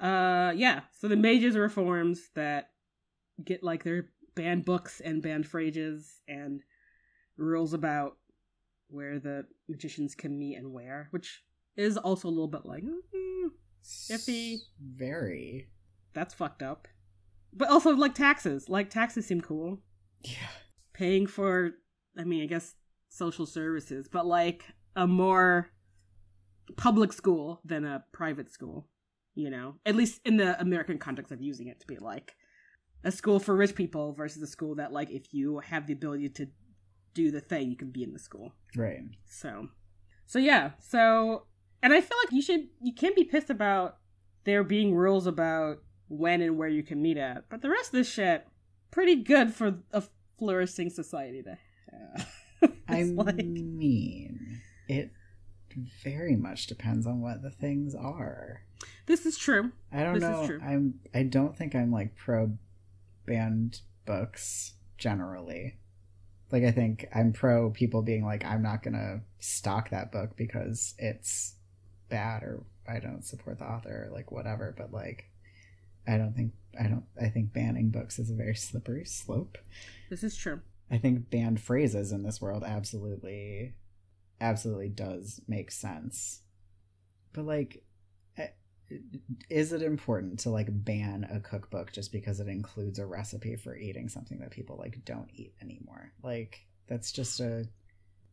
[0.00, 0.80] Uh, yeah.
[0.98, 2.70] So the mages reforms that
[3.44, 6.62] get like their banned books and banned phrases and
[7.36, 8.16] rules about
[8.88, 11.42] where the magicians can meet and where, which
[11.76, 13.48] is also a little bit like mm,
[14.10, 14.58] Iffy.
[14.80, 15.68] Very.
[16.12, 16.86] that's fucked up.
[17.52, 18.68] But also like taxes.
[18.68, 19.80] Like taxes seem cool.
[20.22, 20.48] Yeah.
[20.92, 21.72] Paying for,
[22.18, 22.74] I mean, I guess
[23.08, 24.64] social services, but like
[24.96, 25.70] a more
[26.76, 28.88] public school than a private school.
[29.34, 32.36] you know, at least in the American context of using it to be like
[33.04, 36.28] a school for rich people versus a school that like if you have the ability
[36.30, 36.46] to
[37.14, 38.52] do the thing, you can be in the school.
[38.76, 39.00] Right.
[39.26, 39.68] So,
[40.26, 40.72] so yeah.
[40.80, 41.44] So,
[41.82, 43.98] and I feel like you should you can't be pissed about
[44.44, 45.78] there being rules about
[46.08, 48.46] when and where you can meet at, but the rest of this shit
[48.90, 50.02] pretty good for a
[50.38, 51.58] flourishing society to
[51.92, 52.28] have.
[52.88, 55.10] I like- mean, it
[56.02, 58.62] very much depends on what the things are.
[59.06, 59.72] this is true.
[59.92, 60.58] I don't This is know.
[60.62, 60.94] I'm.
[61.14, 62.52] I don't think I'm like pro
[63.26, 65.78] banned books generally.
[66.50, 70.94] Like I think I'm pro people being like, I'm not gonna stock that book because
[70.98, 71.56] it's
[72.08, 74.74] bad or I don't support the author or like whatever.
[74.76, 75.24] But like,
[76.06, 77.04] I don't think I don't.
[77.20, 79.58] I think banning books is a very slippery slope.
[80.10, 80.60] This is true.
[80.90, 83.74] I think banned phrases in this world absolutely,
[84.40, 86.42] absolutely does make sense.
[87.32, 87.82] But like,
[89.50, 93.76] is it important to like ban a cookbook just because it includes a recipe for
[93.76, 96.12] eating something that people like don't eat anymore?
[96.22, 97.68] Like that's just a,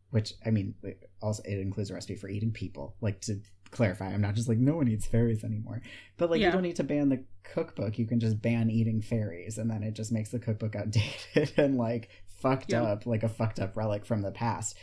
[0.09, 0.76] which I mean,
[1.22, 2.95] also it includes a recipe for eating people.
[3.01, 3.39] Like to
[3.72, 5.82] clarify, I'm not just like no one eats fairies anymore,
[6.18, 6.47] but like Yeah.
[6.47, 7.97] you don't need to ban the cookbook.
[7.97, 11.78] You can just ban eating fairies, and then it just makes the cookbook outdated and
[11.78, 12.09] like
[12.41, 12.84] fucked Yeah.
[12.84, 14.78] up, like a fucked up relic from the past.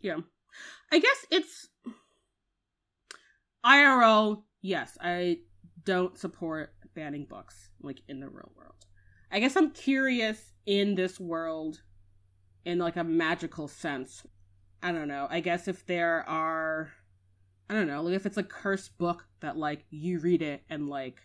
[0.00, 0.18] Yeah.
[0.90, 1.68] I guess it's
[3.64, 5.38] IRL, yes, I
[5.84, 8.86] don't support banning books like in the real world.
[9.30, 11.82] I guess I'm curious in this world
[12.64, 14.24] in like a magical sense.
[14.82, 15.26] I don't know.
[15.30, 16.90] I guess if there are
[17.68, 20.88] I don't know, like if it's a cursed book that like you read it and
[20.88, 21.20] like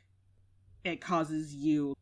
[0.83, 1.93] it causes you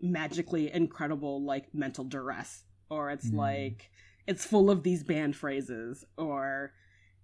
[0.00, 3.36] magically incredible like mental duress or it's Mm.
[3.36, 3.90] like
[4.26, 6.72] it's full of these banned phrases or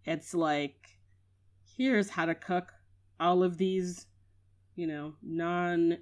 [0.04, 0.98] it's like
[1.76, 2.72] here's how to cook
[3.18, 4.06] all of these
[4.74, 5.98] you know non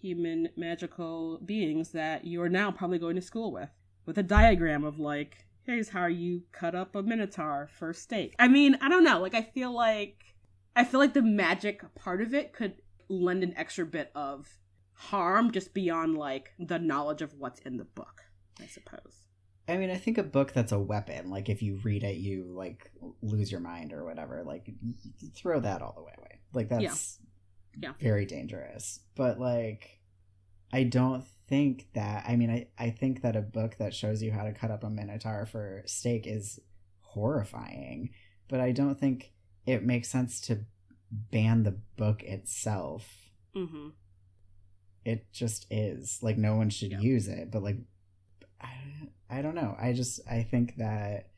[0.00, 3.70] human magical beings that you are now probably going to school with
[4.06, 8.34] with a diagram of like here's how you cut up a minotaur for steak.
[8.38, 10.34] I mean i don't know like i feel like
[10.76, 12.74] i feel like the magic part of it could
[13.08, 14.58] lend an extra bit of
[14.92, 18.22] harm just beyond like the knowledge of what's in the book
[18.62, 19.26] i suppose
[19.66, 22.44] I mean, I think a book that's a weapon, like if you read it, you
[22.54, 22.90] like
[23.22, 24.42] lose your mind or whatever.
[24.44, 24.70] Like,
[25.34, 26.40] throw that all the way away.
[26.52, 27.18] Like that's
[27.78, 27.94] Yeah.
[27.98, 29.00] very dangerous.
[29.14, 30.00] But like,
[30.72, 32.24] I don't think that.
[32.28, 34.84] I mean, I I think that a book that shows you how to cut up
[34.84, 36.60] a minotaur for steak is
[37.00, 38.10] horrifying.
[38.48, 39.32] But I don't think
[39.66, 40.64] it makes sense to
[41.10, 43.30] ban the book itself.
[43.56, 43.90] mm-hmm
[45.04, 47.00] It just is like no one should Yeah.
[47.00, 47.50] use it.
[47.50, 47.78] But like,
[48.64, 49.76] I, I don't know.
[49.80, 51.30] I just I think that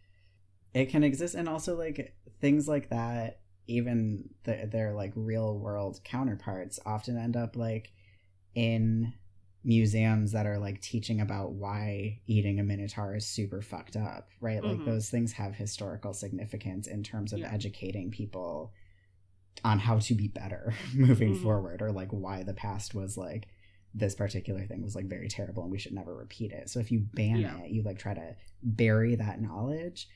[0.74, 3.40] it can exist, and also like things like that.
[3.68, 7.90] Even the, their like real world counterparts often end up like
[8.54, 9.12] in
[9.64, 14.62] museums that are like teaching about why eating a minotaur is super fucked up, right?
[14.64, 14.84] Like Mhm.
[14.84, 17.52] those things have historical significance in terms of Yeah.
[17.52, 18.72] educating people
[19.64, 21.42] on how to be better moving Mhm.
[21.42, 23.48] forward or like why the past was like
[23.98, 26.68] this particular thing was like very terrible and we should never repeat it.
[26.68, 27.58] So if you ban Yeah.
[27.62, 30.06] it, you like try to bury that knowledge.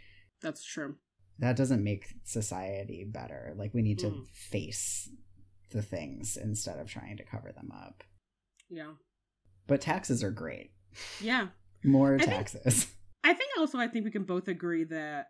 [0.42, 0.96] that's true
[1.38, 3.54] That doesn't make society better.
[3.56, 4.26] Like we need to Mm.
[4.28, 5.10] face
[5.70, 8.04] the things instead of trying to cover them up.
[8.68, 8.94] yeah
[9.66, 10.72] But taxes are great.
[11.20, 11.48] yeah
[11.84, 12.94] More I think- taxes.
[13.24, 15.28] I think also I think we can both agree that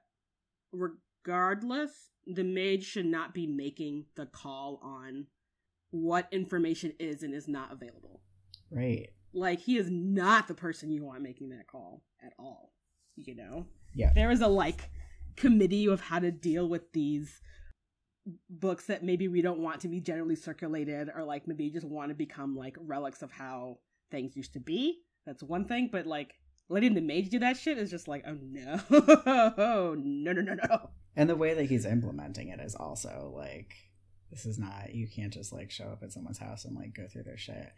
[0.72, 5.26] regardless, the mage should not be making the call on
[5.90, 8.22] what information is and is not available.
[8.70, 9.08] Right.
[9.32, 12.72] Like he is not the person you want making that call at all.
[13.16, 13.66] You know?
[13.94, 14.12] Yeah.
[14.14, 14.90] There is a like
[15.36, 17.40] committee of how to deal with these
[18.48, 21.86] books that maybe we don't want to be generally circulated or like maybe you just
[21.86, 23.78] want to become like relics of how
[24.10, 25.00] things used to be.
[25.26, 26.34] That's one thing, but like
[26.68, 28.80] letting the mage do that shit is just like, oh no.
[29.96, 30.90] no, no, no, no.
[31.16, 33.74] And the way that he's implementing it is also like
[34.30, 37.06] this is not you can't just like show up at someone's house and like go
[37.08, 37.72] through their shit.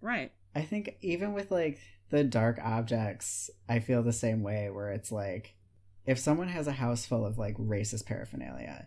[0.00, 0.32] Right.
[0.54, 1.80] I think even with like
[2.10, 5.54] the dark objects, I feel the same way where it's like
[6.06, 8.86] if someone has a house full of like racist paraphernalia,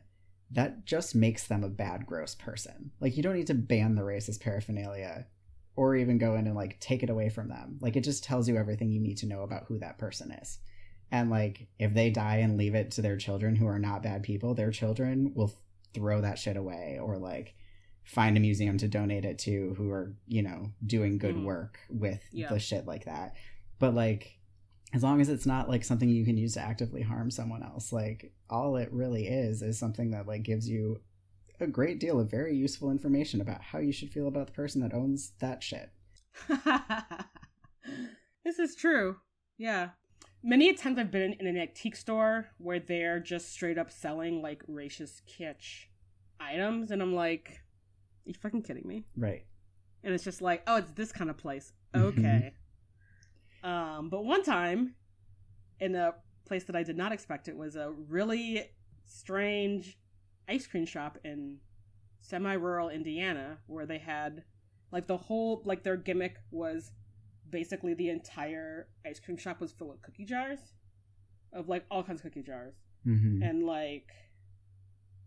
[0.51, 2.91] that just makes them a bad, gross person.
[2.99, 5.27] Like you don't need to ban the racist paraphernalia
[5.75, 7.77] or even go in and like take it away from them.
[7.81, 10.59] Like it just tells you everything you need to know about who that person is.
[11.11, 14.23] And like if they die and leave it to their children who are not bad
[14.23, 15.53] people, their children will
[15.93, 17.55] throw that shit away or like
[18.09, 21.43] find a museum to donate it to who are, you know, doing good Mhm.
[21.43, 22.49] work with Yeah.
[22.49, 23.35] the shit like that.
[23.77, 24.35] But like
[24.91, 27.93] as long as it's not like something you can use to actively harm someone else,
[27.93, 31.01] like all it really is is something that like gives you
[31.59, 34.81] a great deal of very useful information about how you should feel about the person
[34.81, 35.91] that owns that shit.
[38.43, 39.17] this is true.
[39.57, 39.89] Yeah.
[40.41, 44.41] Many a times I've been in an antique store where they're just straight up selling
[44.41, 45.85] like racist kitsch
[46.39, 47.59] items, and I'm like,
[48.25, 49.05] you fucking kidding me?
[49.15, 49.45] Right.
[50.03, 51.73] And it's just like, oh, it's this kind of place.
[51.93, 52.01] Mhm.
[52.01, 52.53] Okay.
[53.63, 54.95] Um, but one time,
[55.79, 56.13] in a
[56.45, 58.69] place that I did not expect, it was a really
[59.05, 59.97] strange
[60.47, 61.57] ice cream shop in
[62.21, 64.43] semi-rural Indiana where they had
[64.91, 66.91] like the whole like their gimmick was
[67.49, 70.59] basically the entire ice cream shop was full of cookie jars
[71.53, 74.11] of like all kinds of cookie jars hmm and like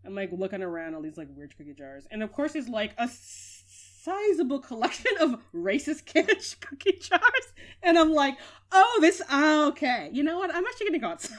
[0.05, 2.93] I'm like looking around all these like weird cookie jars, and of course there's like
[2.97, 8.37] a sizable collection of racist kitsch cookie jars, and I'm like,
[8.71, 10.09] oh, this ah, okay.
[10.11, 10.53] You know what?
[10.53, 11.37] I'm actually gonna go outside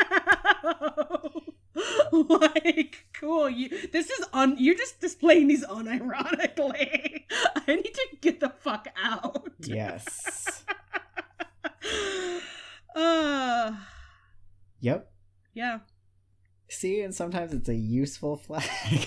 [0.10, 1.30] now.
[2.12, 3.48] like, cool.
[3.48, 4.56] You this is on.
[4.58, 7.24] You're just displaying these unironically.
[7.30, 9.48] I need to get the fuck out.
[9.60, 10.64] Yes.
[12.94, 13.72] uh,
[14.80, 15.10] yep.
[15.54, 15.78] yeah.
[16.70, 18.62] See, and sometimes it's a useful flag.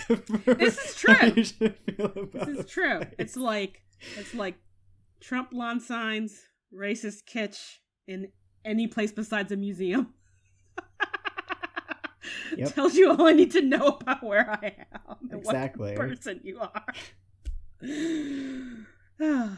[0.45, 1.14] This is true.
[1.14, 3.01] how you feel about This is true.
[3.20, 3.82] It's like
[4.18, 4.55] it's like
[5.22, 6.39] Trump lawn signs,
[6.74, 8.30] racist kitsch in
[8.66, 10.14] any place besides a museum.
[12.57, 12.76] Yep.
[12.76, 15.91] Tells you all I need to know about where I am Exactly.
[15.91, 16.86] what person you are.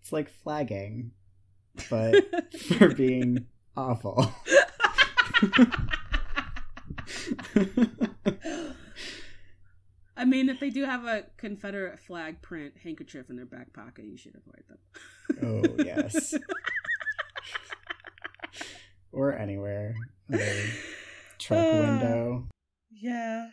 [0.00, 1.12] It's like flagging,
[1.88, 2.16] but
[2.58, 3.46] for being
[3.76, 4.32] awful.
[10.16, 14.04] I mean, if they do have a Confederate flag print handkerchief in their back pocket,
[14.04, 14.78] you should avoid them.
[15.42, 16.34] oh yes.
[19.12, 19.94] or anywhere.
[20.32, 20.64] Other
[21.38, 21.78] truck Uh.
[21.80, 22.48] window.
[22.90, 23.48] Yeah.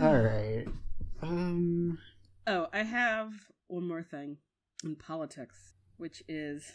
[0.00, 0.66] All right.
[1.22, 1.98] Um.
[2.46, 3.32] Oh, I have
[3.68, 4.38] one more thing
[4.84, 6.72] in politics, which is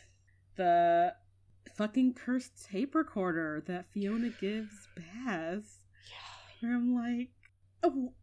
[0.56, 1.14] the
[1.76, 5.80] fucking cursed tape recorder that Fiona gives Baz.
[6.62, 7.30] Where I'm like,
[7.84, 8.14] oh.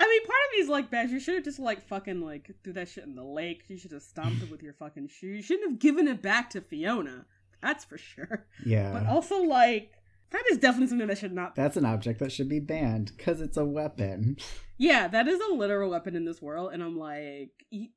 [0.00, 2.50] I mean, part of me is like, Baz, you should have just like fucking like
[2.62, 3.64] threw that shit in the lake.
[3.68, 5.26] You should have stomped it with your fucking shoe.
[5.26, 7.26] You shouldn't have given it back to Fiona.
[7.62, 8.46] That's for sure.
[8.64, 8.92] Yeah.
[8.92, 9.92] But also, like,
[10.30, 11.54] that is definitely something that should not.
[11.54, 14.36] That's an object that should be banned because it's a weapon.
[14.76, 17.90] Yeah, that is a literal weapon in this world, and I'm like, y-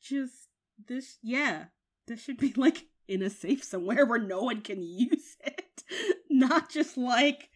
[0.00, 0.48] just
[0.88, 1.18] this.
[1.22, 1.66] Yeah,
[2.06, 5.82] this should be like in a safe somewhere where no one can use it,
[6.30, 7.50] not just like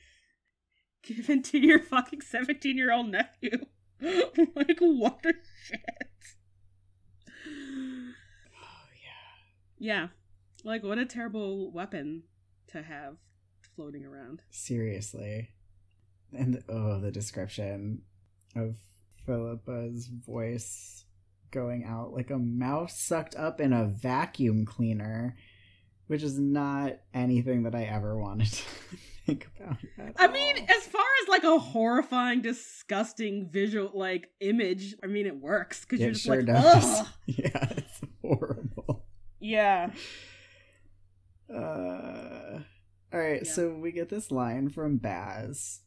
[1.03, 3.64] given to your fucking 17 year old nephew.
[4.01, 5.34] like, what the
[5.64, 5.80] shit?
[7.46, 8.11] Oh
[9.78, 10.09] Yeah, Yeah.
[10.64, 12.24] like what a terrible weapon
[12.68, 13.16] to have
[13.74, 14.42] floating around.
[14.51, 15.51] Seriously.
[16.32, 18.03] And oh, the description
[18.55, 18.76] of
[19.24, 21.05] Philippa's voice
[21.51, 25.36] going out like a mouse sucked up in a vacuum cleaner,
[26.07, 28.62] which is not anything that I ever wanted to
[29.26, 29.76] think about.
[30.16, 35.36] I mean, as far as like a horrifying, disgusting visual like image, I mean, it
[35.40, 37.01] works because you're just sure like, does.
[37.01, 37.07] ugh.
[37.26, 39.05] Yeah, it's horrible.
[39.40, 39.90] Yeah.
[41.53, 42.61] Uh,
[43.12, 43.53] all right, Yeah.
[43.53, 45.80] so we get this line from Baz.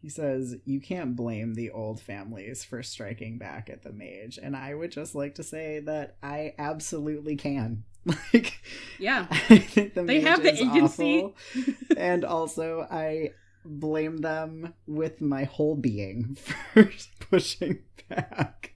[0.00, 4.38] He says, You can't blame the old families for striking back at the mage.
[4.40, 7.84] And I would just like to say that I absolutely can.
[8.32, 8.62] Like,
[8.98, 9.26] Yeah.
[9.30, 11.34] I think the They mage have the agency.
[11.96, 13.32] and also, I
[13.64, 16.36] blame them with my whole being
[16.72, 16.90] for
[17.20, 18.74] pushing back.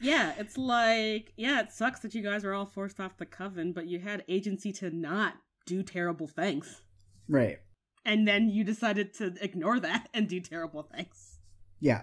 [0.00, 3.72] Yeah, it's like, yeah, it sucks that you guys are all forced off the coven,
[3.72, 5.34] but you had agency to not
[5.66, 6.82] do terrible things.
[7.28, 7.58] Right.
[8.04, 11.38] And then you decided to ignore that and do terrible things.
[11.80, 12.02] Yeah.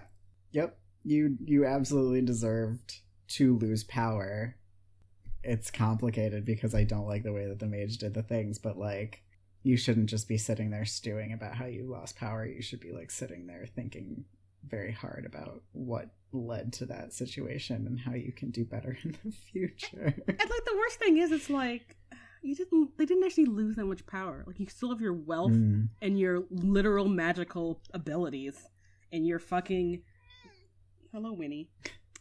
[0.52, 0.78] Yep.
[1.04, 4.56] You you absolutely deserved to lose power.
[5.42, 8.78] It's complicated because I don't like the way that the mage did the things, but
[8.78, 9.22] like
[9.64, 12.46] you shouldn't just be sitting there stewing about how you lost power.
[12.46, 14.24] You should be like sitting there thinking
[14.68, 19.16] very hard about what led to that situation and how you can do better in
[19.24, 20.14] the future.
[20.28, 21.96] And like the worst thing is it's like
[22.42, 24.44] you didn't they didn't actually lose that much power.
[24.46, 25.88] Like you still have your wealth Mm.
[26.00, 28.56] and your literal magical abilities
[29.12, 30.02] and your fucking
[31.12, 31.68] Hello Winnie.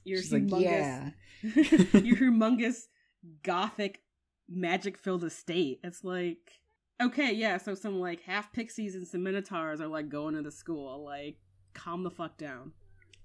[0.03, 1.09] Your She's like, humongous yeah.
[1.99, 2.87] your humongous
[3.43, 4.01] gothic
[4.49, 5.79] magic filled estate.
[5.83, 6.51] It's like
[7.01, 10.51] okay, yeah, so some like half pixies and some minotaurs are like going to the
[10.51, 11.03] school.
[11.03, 11.37] Like,
[11.73, 12.73] calm the fuck down.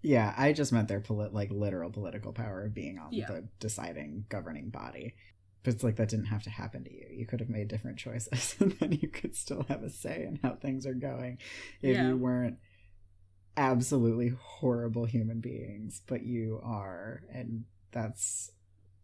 [0.03, 3.27] Yeah, I just meant their polit- like literal political power of being on Yeah.
[3.27, 5.15] the deciding governing body.
[5.67, 7.09] But it's like that didn't have to happen to you.
[7.11, 10.39] You could have made different choices, and then you could still have a say in
[10.41, 11.39] how things are going
[11.83, 12.07] if Yeah.
[12.09, 12.59] you weren't
[13.57, 18.53] absolutely horrible human beings, but you are, and that's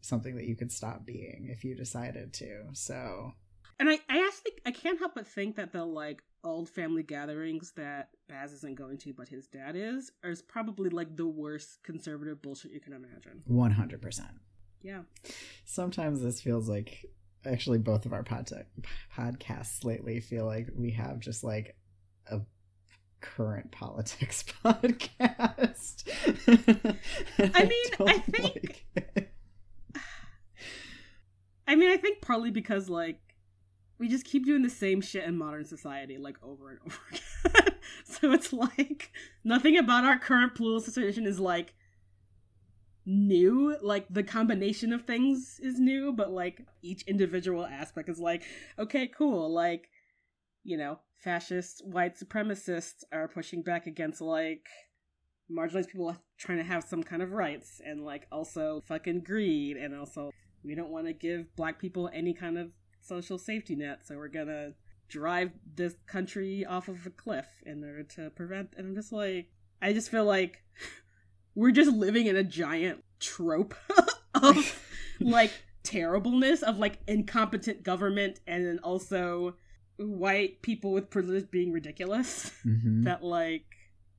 [0.02, 2.64] something that you could stop being if you decided to.
[2.74, 3.32] So,
[3.80, 7.72] And I, I actually I can't help but think that the like old family gatherings
[7.76, 12.40] that Baz isn't going to, but his dad is, is probably like the worst conservative
[12.42, 13.42] bullshit you can imagine.
[13.50, 14.20] 100%.
[14.82, 15.02] Yeah.
[15.64, 17.06] Sometimes this feels like
[17.44, 18.50] actually both of our pod-
[19.16, 21.76] podcasts lately feel like we have just like
[22.30, 22.40] a
[23.20, 26.04] current politics podcast.
[27.38, 29.28] I mean, I don't think- like.
[31.66, 33.18] I mean, I think partly because like
[33.98, 36.98] we just keep doing the same shit in modern society like over and over
[37.44, 37.74] again.
[38.04, 39.10] so it's like
[39.44, 41.74] nothing about our current political situation is like
[43.06, 43.76] new.
[43.82, 48.42] Like the combination of things is new, but like each individual aspect is like,
[48.78, 49.52] okay, cool.
[49.52, 49.88] Like,
[50.64, 54.66] you know, fascist white supremacists are pushing back against like
[55.50, 59.94] marginalized people trying to have some kind of rights and like also fucking greed and
[59.94, 60.30] also
[60.64, 64.28] we don't want to give black people any kind of social safety net so we're
[64.28, 64.70] gonna
[65.08, 69.48] drive this country off of a cliff in order to prevent and i'm just like
[69.82, 70.62] i just feel like
[71.54, 73.74] we're just living in a giant trope
[74.34, 74.56] of
[75.20, 75.50] like
[75.82, 79.54] terribleness of like incompetent government and then also
[79.96, 83.04] white people with privilege being ridiculous Mhm.
[83.04, 83.64] that like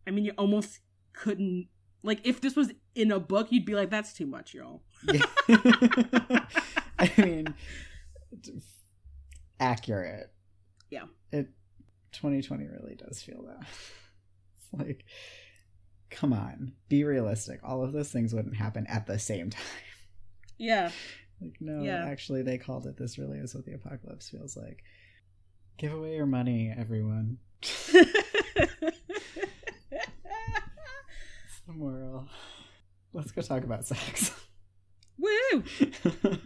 [0.08, 0.80] i mean you almost
[1.14, 1.68] couldn't
[2.04, 5.26] like if this was in a book you'd be like that's too much y'all Yeah.
[7.00, 7.54] I mean,
[9.60, 10.32] accurate.
[10.90, 11.06] Yeah.
[11.32, 11.50] It
[12.14, 13.68] 2020 really does feel that.
[14.56, 15.06] It's like,
[16.14, 17.60] come on, be realistic.
[17.64, 19.62] All of those things wouldn't happen at the same time.
[20.58, 20.92] yeah
[21.42, 22.06] Like, no, Yeah.
[22.06, 22.98] actually, they called it.
[22.98, 24.84] This really is what the apocalypse feels like.
[25.78, 27.38] Give away your money, everyone.
[31.66, 32.28] The moral.
[33.14, 34.34] Let's go talk about sex.
[35.18, 35.64] woo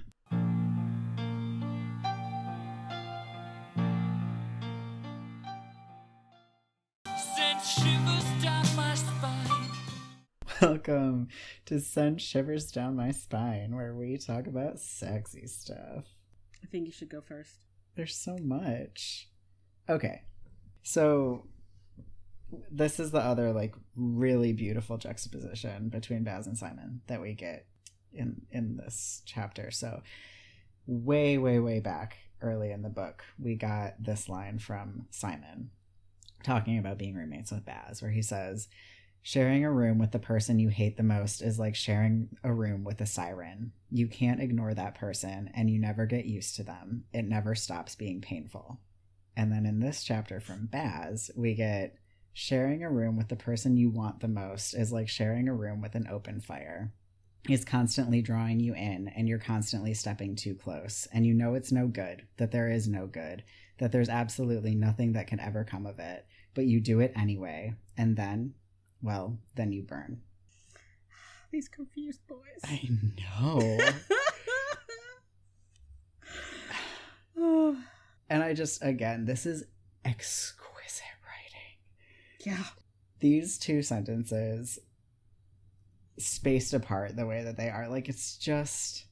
[10.62, 11.28] Welcome
[11.66, 16.05] to Send Shivers Down My Spine, where we talk about sexy stuff.
[16.64, 19.30] i think you should go first There's so much.
[19.89, 20.24] Okay.
[20.84, 21.47] So
[22.72, 27.68] this is the other like really beautiful juxtaposition between Baz and Simon that we get
[28.14, 29.70] in in this chapter.
[29.70, 30.01] So
[30.86, 35.72] way way way back early in the book, we got this line from Simon
[36.43, 38.68] talking about being roommates with Baz where he says
[39.28, 42.86] Sharing a room with the person you hate the most is like sharing a room
[42.86, 43.73] with a siren.
[43.91, 47.03] You can't ignore that person and you never get used to them.
[47.11, 48.80] It never stops being painful.
[49.36, 51.97] And then in this chapter from Baz, we get
[52.32, 55.82] sharing a room with the person you want the most is like sharing a room
[55.82, 56.93] with an open fire.
[57.45, 61.05] He's constantly drawing you in and you're constantly stepping too close.
[61.11, 63.43] And you know it's no good, that there is no good,
[63.80, 66.25] that there's absolutely nothing that can ever come of it.
[66.53, 67.73] But you do it anyway.
[67.97, 68.53] And then
[69.01, 70.21] well, then you burn.
[71.51, 73.77] these confused boys I know.
[77.37, 77.77] Oh,
[78.29, 79.63] and I just, again, this is
[80.03, 81.77] exquisite writing.
[82.45, 82.63] yeah
[83.19, 84.79] These two sentences,
[86.17, 89.05] spaced apart the way that they are, like, it's just.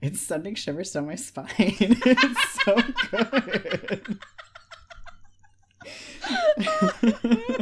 [0.00, 1.48] It's sending shivers down my spine.
[1.58, 2.76] it's so
[3.10, 4.18] good.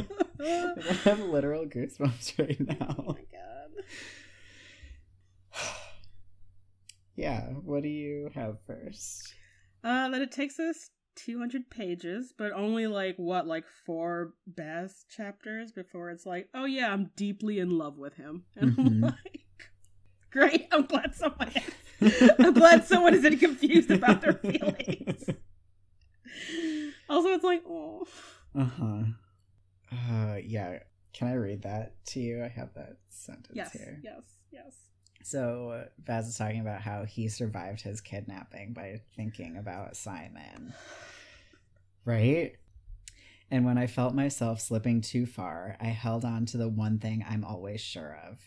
[0.88, 2.94] I have literal goosebumps right now.
[2.98, 3.84] oh my god
[7.16, 9.32] Yeah, what do you have first?
[9.82, 15.72] Uh, that it takes us 200 pages, but only like what, like four Baz chapters
[15.72, 18.44] before it's like, oh yeah, I'm deeply in love with him.
[18.56, 19.02] And I'm Mhm.
[19.02, 19.70] like,
[20.30, 21.52] great, I'm glad someone
[22.38, 25.30] I'm glad someone isn't confused about their feelings.
[27.08, 28.06] Also, it's like, oh.
[28.54, 29.04] Uh-huh.
[29.92, 30.78] Uh yeah.
[31.12, 32.44] Can I read that to you?
[32.44, 34.00] I have that sentence Yes, here.
[34.02, 34.74] yes, yes.
[35.22, 40.74] So Baz is talking about how he survived his kidnapping by thinking about Simon.
[42.04, 42.52] Right?
[43.50, 47.24] And when I felt myself slipping too far, I held on to the one thing
[47.28, 48.38] I'm always sure of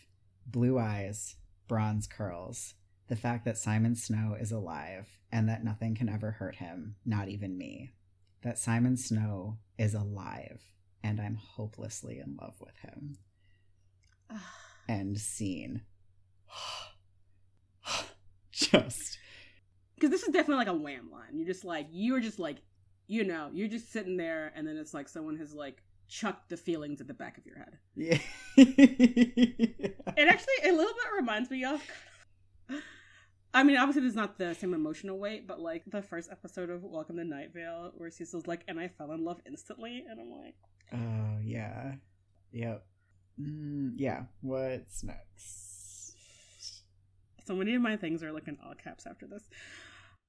[0.46, 1.36] blue eyes,
[1.68, 2.74] bronze curls,
[3.08, 7.28] the fact that Simon Snow is alive and that nothing can ever hurt him, not
[7.28, 7.92] even me.
[8.42, 10.62] That Simon Snow is alive
[11.02, 13.16] and I'm hopelessly in love with him.
[14.88, 15.82] End scene.
[18.52, 19.18] Just
[19.94, 21.36] Because this is definitely like a wham line.
[21.38, 22.58] You're just like, you're just like,
[23.06, 26.56] you know, you're just sitting there, and then it's like someone has like chucked the
[26.56, 27.78] feelings at the back of your head.
[27.96, 28.18] Yeah.
[28.56, 31.82] It actually a little bit reminds me of.
[33.52, 36.84] I mean, obviously, there's not the same emotional weight, but like the first episode of
[36.84, 40.30] Welcome to Night Vale, where Cecil's like, "And I fell in love instantly," and I'm
[40.30, 40.54] like,
[40.92, 41.94] oh yeah.
[42.52, 42.84] Yep.
[43.40, 44.22] Mm, yeah.
[44.40, 45.70] What's next?
[47.50, 49.42] so many of my things are like in all caps after this.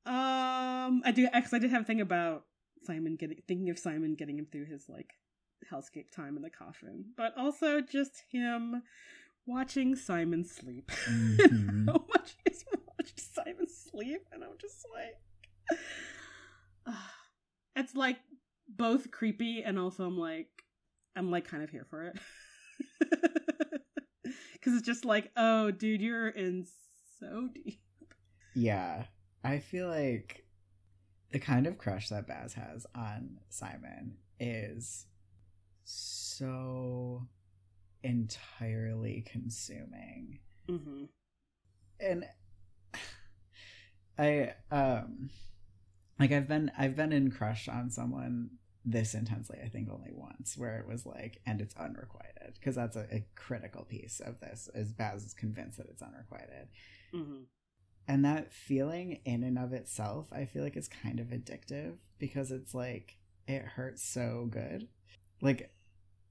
[0.08, 2.46] Um, I do actually, I did have a thing about
[2.84, 5.12] Simon getting thinking of Simon getting him through his like
[5.72, 8.82] hellscape time in the coffin, but also just him
[9.46, 10.90] watching Simon sleep.
[11.08, 11.86] Mhm.
[11.86, 12.66] How much is
[12.98, 15.78] watched Simon sleep, and I'm just like,
[17.76, 18.18] it's like
[18.78, 20.64] both creepy and also I'm like,
[21.16, 22.20] I'm like kind of here for it.
[24.54, 26.68] Because it's just like, oh, dude, you're in
[27.20, 27.82] so deep.
[28.54, 29.06] Yeah.
[29.44, 30.46] I feel like
[31.32, 35.08] the kind of crush that Baz has on Simon is
[35.84, 37.28] so
[38.04, 40.40] entirely consuming.
[40.70, 41.06] Mm-hmm.
[42.00, 42.26] and
[44.18, 45.32] I um
[46.20, 48.52] like I've been I've been in crush on someone
[48.84, 52.96] this intensely I think only once where it was like and it's unrequited because that's
[52.96, 56.68] a, a critical piece of this is Baz is convinced that it's unrequited
[57.14, 57.44] Mm-hmm.
[58.08, 62.52] and that feeling in and of itself I feel like is kind of addictive because
[62.52, 63.18] it's like
[63.48, 64.88] it hurts so good
[65.42, 65.72] like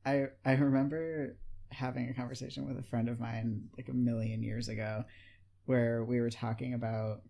[0.04, 1.36] I I remember
[1.70, 5.04] having a conversation with a friend of mine like a million years ago
[5.66, 7.22] where we were talking about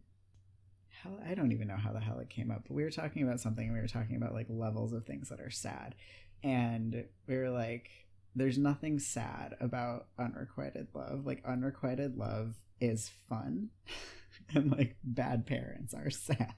[1.03, 3.23] how I don't even know how the hell it came up, but we were talking
[3.23, 5.95] about something and we were talking about like levels of things that are sad.
[6.43, 7.91] And we were like,
[8.35, 11.27] there's nothing sad about unrequited love.
[11.27, 13.71] Like unrequited love is fun
[14.55, 16.55] and like bad parents are sad.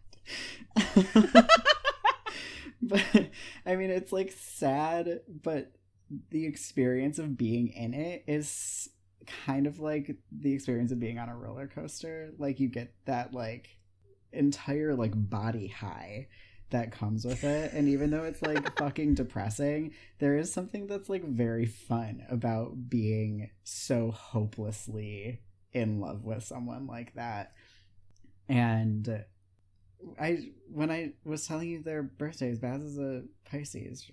[2.83, 3.05] but
[3.67, 5.73] I mean it's like sad, but
[6.31, 8.89] the experience of being in it is
[9.47, 12.33] kind of like the experience of being on a roller coaster.
[12.39, 13.69] Like you get that like
[14.33, 16.29] entire like body high
[16.71, 17.73] that comes with it.
[17.73, 22.89] And even though it's like fucking depressing, there is something that's like very fun about
[22.89, 25.41] being so hopelessly
[25.73, 27.53] in love with someone like that.
[28.49, 29.25] And
[30.21, 34.11] I when I was telling you their birthdays, Baz is a Pisces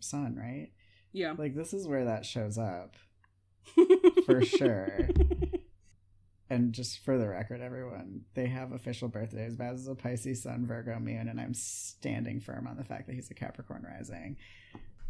[0.00, 0.70] sun, right?
[1.12, 1.34] Yeah.
[1.36, 2.96] Like this is where that shows up
[4.26, 5.08] for sure.
[6.50, 9.56] And just for the record, everyone, they have official birthdays.
[9.56, 13.14] Baz is a Pisces Sun, Virgo Moon, and I'm standing firm on the fact that
[13.14, 14.36] he's a Capricorn rising.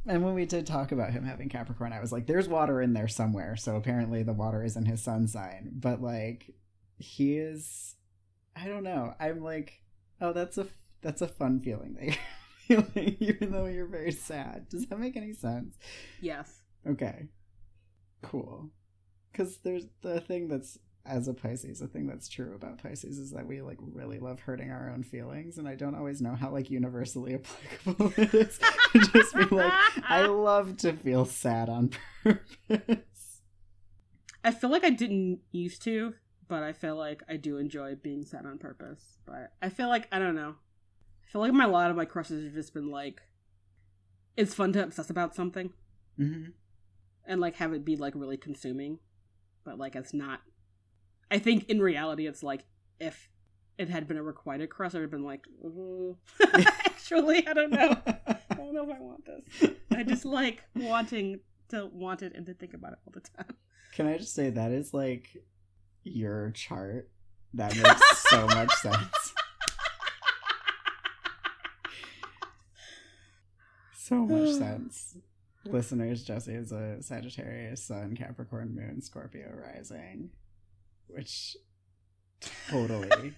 [0.06, 2.92] And when we did talk about him having Capricorn, I was like, there's water in
[2.92, 3.56] there somewhere.
[3.56, 5.70] So apparently the water is in his sun sign.
[5.74, 6.54] But like,
[6.96, 7.94] he is,
[8.56, 9.14] I don't know.
[9.20, 9.82] I'm like,
[10.20, 10.66] oh, that's a
[11.02, 12.04] that's a fun feeling that
[12.68, 14.68] you're feeling, even though you're very sad.
[14.68, 15.76] Does that make any sense?
[16.20, 16.62] yes.
[16.86, 17.26] Okay.
[18.22, 18.70] Cool.
[19.30, 23.30] Because there's the thing that's, as a Pisces, the thing that's true about Pisces is
[23.32, 25.58] that we, like, really love hurting our own feelings.
[25.58, 27.34] And I don't always know how, like, universally
[27.86, 28.58] applicable it is
[28.92, 29.72] to just be like,
[30.08, 31.90] I love to feel sad on
[32.22, 33.40] purpose.
[34.44, 36.14] I feel like I didn't used to,
[36.46, 39.18] but I feel like I do enjoy being sad on purpose.
[39.26, 40.54] But I feel like I don't know.
[41.22, 43.20] I feel like my a lot of my crushes have just been like,
[44.36, 45.72] it's fun to obsess about something
[46.16, 46.44] hmm
[47.26, 48.98] and like have it be like really consuming,
[49.64, 50.40] but like it's not.
[51.30, 52.64] I think in reality, it's like
[53.00, 53.28] if
[53.76, 56.62] it had been a requited crush, I'd have been like, "Ooh." Mm-hmm.
[56.86, 57.96] actually, I don't know.
[58.06, 59.70] I don't know if I want this.
[59.92, 63.56] I just like wanting to want it and to think about it all the time.
[63.94, 65.28] Can I just say that is, like,
[66.04, 67.10] your chart?
[67.54, 69.34] That makes so much sense.
[73.94, 75.16] So much sense.
[75.64, 80.30] Listeners, Jesse is a Sagittarius Sun, Capricorn Moon, Scorpio rising,
[81.10, 81.56] which
[82.68, 83.34] totally.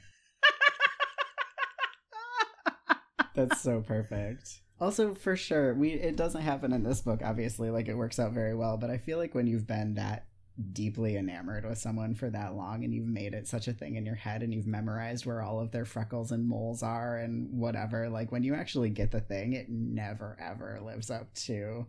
[3.35, 4.61] That's so perfect.
[4.81, 7.21] Also, for sure, we it doesn't happen in this book.
[7.25, 8.77] Obviously, like it works out very well.
[8.77, 10.27] But I feel like when you've been that
[10.73, 14.05] deeply enamored with someone for that long, and you've made it such a thing in
[14.05, 18.09] your head, and you've memorized where all of their freckles and moles are, and whatever.
[18.09, 21.87] Like when you actually get the thing, it never ever lives up to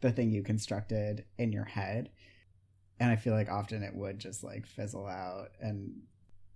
[0.00, 2.10] the thing you constructed in your head.
[3.00, 6.02] And I feel like often it would just like fizzle out, and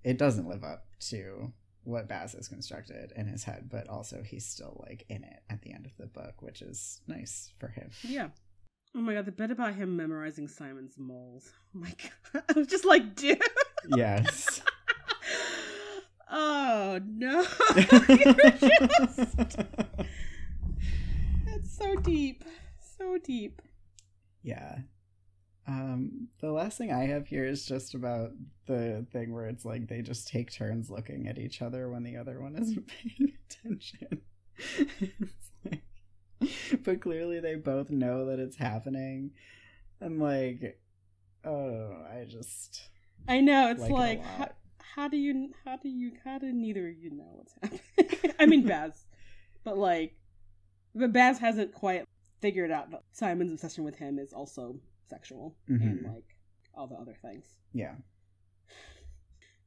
[0.04, 1.52] it doesn't live up to
[1.84, 5.62] what Baz has constructed in his head, but also he's still like in it at
[5.62, 7.90] the end of the book, which is nice for him.
[8.02, 8.28] Yeah.
[8.94, 11.50] Oh my god, the bit about him memorizing Simon's moles.
[11.74, 11.92] Oh my
[12.32, 12.42] god.
[12.48, 13.42] I was just like, dude.
[13.94, 14.62] Yes.
[16.30, 17.42] oh no.
[17.76, 19.58] Just...
[21.46, 22.44] It's so deep.
[22.98, 23.62] so deep.
[24.42, 24.78] Yeah.
[25.68, 28.30] Um, the last thing I have here is just about
[28.66, 32.16] the thing where it's like they just take turns looking at each other when the
[32.16, 32.86] other one isn't
[33.18, 34.22] paying attention.
[34.56, 35.82] It's like-
[36.84, 39.32] but clearly they both know that it's happening.
[40.00, 40.80] And like,
[41.44, 42.88] oh, I just
[43.26, 44.48] I know it's like, like, how,
[44.80, 47.54] how do you how do you how do neither of you know what's
[47.98, 48.34] happening?
[48.38, 49.04] I mean Baz,
[49.64, 50.14] but like,
[50.94, 52.04] but Baz hasn't quite
[52.40, 54.76] figured out that Simon's obsession with him is also
[55.08, 56.14] sexual and Mhm.
[56.14, 56.36] like
[56.74, 57.46] all the other things.
[57.72, 57.94] yeah.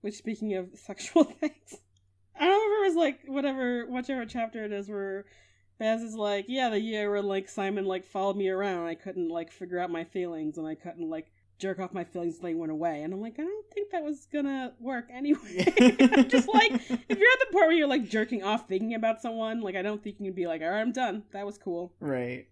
[0.01, 1.75] Which, speaking of sexual things,
[2.35, 5.25] I don't remember it was like whatever, whichever chapter it is where
[5.79, 9.29] Baz is like, yeah, the year where like Simon like followed me around, I couldn't
[9.29, 12.71] like figure out my feelings, and I couldn't like jerk off my feelings they went
[12.71, 15.65] away, and I'm like, I don't think that was gonna work anyway.
[15.79, 19.21] I'm just like, if you're at the point where you're like jerking off thinking about
[19.21, 21.23] someone, like I don't think you can be like, all right, I'm done.
[21.33, 21.93] That was cool.
[21.99, 22.47] Right.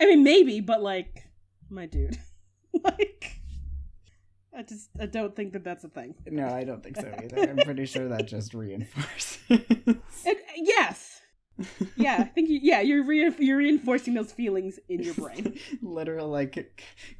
[0.00, 1.28] I mean, maybe, but like,
[1.68, 2.18] my dude,
[2.84, 3.40] like.
[4.56, 6.14] I just I don't think that that's a thing.
[6.30, 7.50] No, I don't think so either.
[7.50, 9.38] I'm pretty sure that just reinforces.
[9.48, 11.20] It, yes.
[11.96, 15.58] Yeah, I think you, yeah, you're re- you're reinforcing those feelings in your brain.
[15.82, 16.66] Literal like c-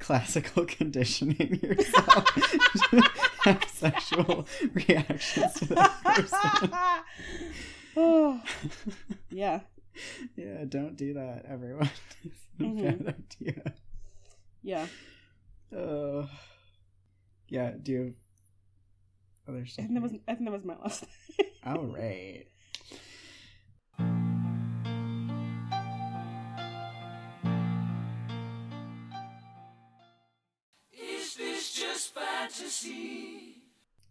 [0.00, 2.24] classical conditioning yourself
[2.90, 3.02] to
[3.44, 6.70] have sexual reactions to that person.
[7.96, 8.42] oh,
[9.30, 9.60] yeah.
[10.36, 11.90] yeah, don't do that, everyone.
[12.24, 13.04] It's a Mhm.
[13.04, 13.74] bad idea.
[14.64, 14.86] Yeah.
[15.74, 16.26] Uh,
[17.48, 18.14] yeah, do you have
[19.48, 19.86] other I stuff?
[19.86, 20.12] think that was?
[20.28, 21.04] I think that was my last.
[21.66, 22.44] All right.
[30.92, 33.62] Is this just fantasy?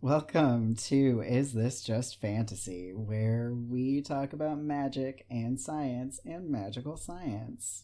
[0.01, 6.97] Welcome to Is This Just Fantasy, where we talk about magic and science and magical
[6.97, 7.84] science.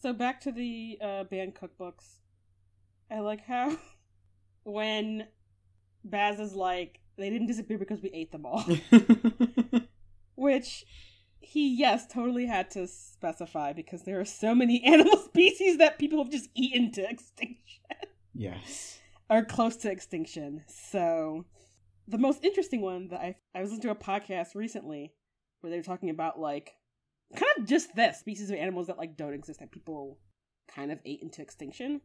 [0.00, 2.18] so back to the uh, banned cookbooks.
[3.10, 3.76] I like how
[4.64, 5.26] when
[6.04, 8.64] Baz is like, they didn't disappear because we ate them all,
[10.34, 10.84] which
[11.40, 16.22] he yes totally had to specify because there are so many animal species that people
[16.22, 17.84] have just eaten to extinction.
[18.34, 18.98] yes.
[19.30, 20.64] are close to extinction.
[20.66, 21.44] So,
[22.08, 25.12] the most interesting one that I I was listening to a podcast recently
[25.60, 26.74] where they were talking about like
[27.34, 30.18] kind of just this species of animals that like don't exist that people
[30.68, 32.00] kind of ate into extinction,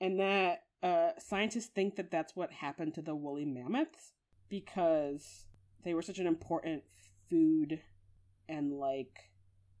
[0.00, 4.12] and that uh, scientists think that that's what happened to the woolly mammoths
[4.48, 5.46] because
[5.84, 6.82] they were such an important
[7.28, 7.80] food
[8.48, 9.30] and like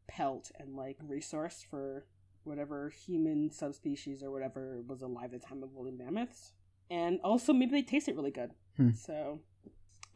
[0.08, 2.06] pelt and like resource for
[2.44, 6.52] whatever human subspecies or whatever was alive at the time of woolly mammoths
[6.90, 8.50] and also maybe they tasted really good.
[8.76, 8.90] Hmm.
[8.92, 9.40] So,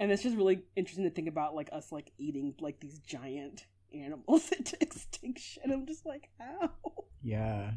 [0.01, 3.67] and it's just really interesting to think about like us like eating like these giant
[3.95, 5.71] animals into extinction.
[5.73, 6.71] I'm just like, how?
[7.23, 7.71] Yeah.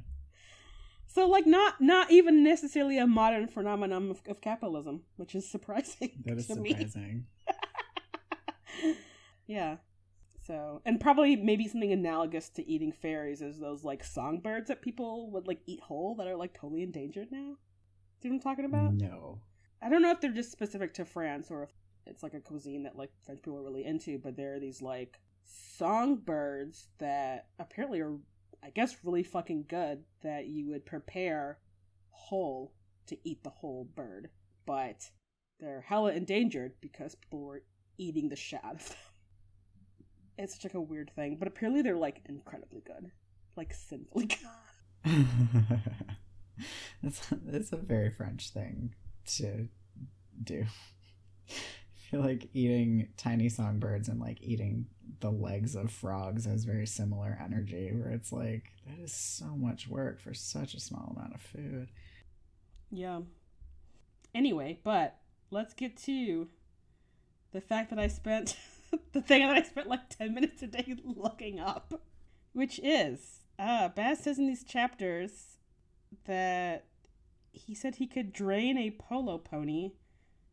[1.17, 6.11] So like not not even necessarily a modern phenomenon of, of capitalism, which is surprising
[6.23, 7.25] That is surprising.
[9.47, 9.77] yeah.
[10.45, 15.31] So, and probably maybe something analogous to eating fairies is those like songbirds that people
[15.31, 17.55] would like eat whole that are like totally endangered now.
[18.21, 18.93] See what I'm talking about?
[18.93, 19.39] No.
[19.81, 21.71] I don't know if they're just specific to France or if
[22.05, 24.83] it's like a cuisine that like French people are really into, but there are these
[24.83, 28.17] like songbirds that apparently are,
[28.63, 31.59] I guess, really fucking good that you would prepare
[32.09, 32.73] whole
[33.07, 34.29] to eat the whole bird,
[34.65, 35.09] but
[35.59, 37.63] they're hella endangered because people were
[37.97, 38.97] eating the shit out of them.
[40.39, 43.09] It's such like a weird thing, but apparently they're like incredibly good,
[43.55, 44.27] like sinfully
[45.05, 45.19] good.
[47.01, 48.93] that's that's a very French thing
[49.37, 49.67] to
[50.43, 50.65] do.
[52.11, 54.87] Feel like eating tiny songbirds and like eating
[55.19, 59.87] the legs of frogs has very similar energy where it's like that is so much
[59.87, 61.89] work for such a small amount of food.
[62.91, 63.21] Yeah.
[64.33, 65.17] Anyway, but
[65.51, 66.47] let's get to
[67.51, 68.55] the fact that I spent
[69.13, 72.01] the thing that I spent like 10 minutes a day looking up,
[72.53, 75.57] which is uh Baz says in these chapters
[76.25, 76.85] that
[77.51, 79.91] he said he could drain a polo pony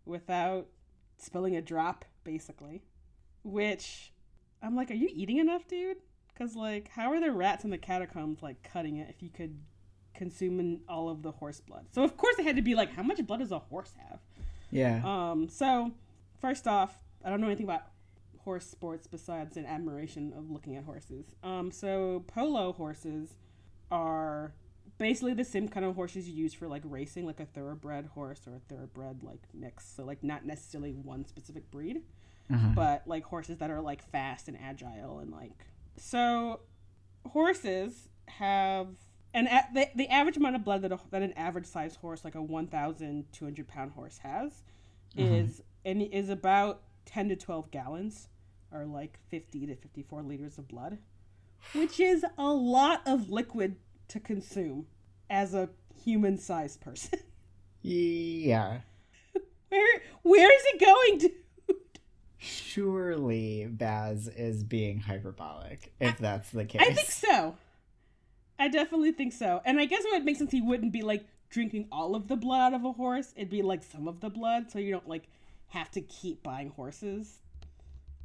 [0.05, 0.67] without
[1.19, 2.83] spilling a drop basically,
[3.43, 4.13] which
[4.63, 5.99] I'm like, are you eating enough, dude?
[6.37, 9.61] Cuz like how are the rats in the catacombs like cutting it if you could
[10.15, 11.87] consuming all of the horse blood.
[11.91, 14.21] So of course it had to be like, how much blood does a horse have?
[14.71, 15.03] Yeah.
[15.05, 15.93] Um, so
[16.41, 17.83] first off, I don't know anything about
[18.39, 21.35] horse sports besides an admiration of looking at horses.
[21.43, 23.35] Um, so polo horses
[23.91, 24.55] are
[24.99, 28.41] basically the same kind of horses you use for like racing, like a thoroughbred horse
[28.47, 29.87] or a thoroughbred like mix.
[29.95, 32.03] So like not necessarily one specific breed
[32.53, 32.69] Uh-huh.
[32.75, 35.67] but like horses that are like fast and agile and like
[35.97, 36.61] so
[37.27, 38.89] horses have
[39.33, 42.25] And a- the, the average amount of blood that, a, that an average sized horse,
[42.25, 44.63] like a 1,200 pound horse, has
[45.17, 48.29] is and is about 10 to 12 gallons,
[48.73, 50.99] or like 50 to 54 liters of blood,
[51.75, 53.77] which is a lot of liquid
[54.09, 54.87] to consume
[55.31, 55.69] as a
[56.03, 57.19] human sized person.
[57.87, 58.79] Yeah.
[59.69, 61.77] Where where is it going to?
[62.39, 66.81] Surely Baz is being hyperbolic, if that's the case.
[66.81, 67.57] I think so.
[68.59, 69.61] I definitely think so.
[69.67, 72.37] And I guess it would make sense he wouldn't be like drinking all of the
[72.37, 73.35] blood out of a horse.
[73.37, 75.29] It'd be like some of the blood, so you don't like
[75.69, 77.41] have to keep buying horses.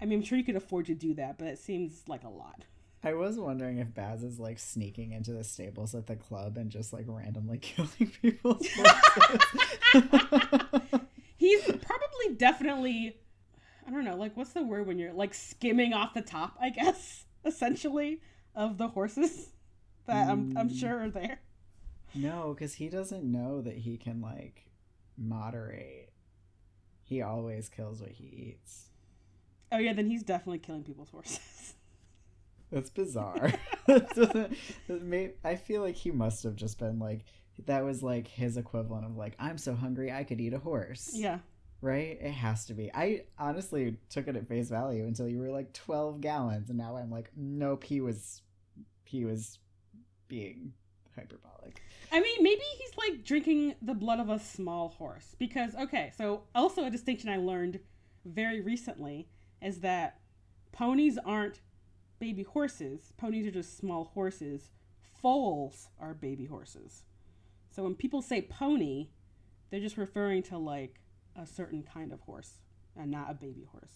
[0.01, 2.29] I mean, I'm sure you could afford to do that, but it seems like a
[2.29, 2.63] lot.
[3.03, 6.69] I was wondering if Baz is like sneaking into the stables at the club and
[6.69, 9.41] just like randomly killing people's horses.
[11.37, 13.17] He's probably definitely
[13.87, 16.69] I don't know, like what's the word when you're like skimming off the top, I
[16.69, 18.21] guess, essentially,
[18.53, 19.49] of the horses
[20.05, 20.79] that I'm I'm Mm.
[20.79, 21.39] sure are there.
[22.13, 24.65] no, because he doesn't know that he can like
[25.17, 26.11] moderate.
[27.03, 28.25] He always kills what he
[28.57, 28.89] eats.
[29.71, 31.73] Oh yeah, then he's definitely killing people's horses.
[32.71, 33.51] That's bizarre.
[33.87, 34.53] That doesn't-
[34.87, 37.25] that may- I feel like he must have just been like
[37.65, 41.11] that was like his equivalent of like I'm so hungry I could eat a horse.
[41.15, 41.39] yeah.
[41.81, 42.17] Right?
[42.21, 42.91] It has to be.
[42.93, 46.97] I honestly took it at face value until you were like 12 gallons and now
[46.97, 48.41] I'm like nope, he was
[49.05, 49.57] he was
[50.27, 50.73] being
[51.15, 51.81] hyperbolic.
[52.11, 55.35] I mean, maybe he's like drinking the blood of a small horse.
[55.39, 57.79] Because, okay, so also a distinction I learned
[58.25, 59.27] very recently
[59.61, 60.19] is that
[60.71, 61.59] ponies aren't
[62.19, 64.69] baby horses, ponies are just small horses.
[65.21, 67.03] Foals are baby horses.
[67.71, 69.09] So when people say pony,
[69.69, 70.99] they're just referring to like
[71.35, 72.59] a certain kind of horse
[72.95, 73.91] and not a baby horse.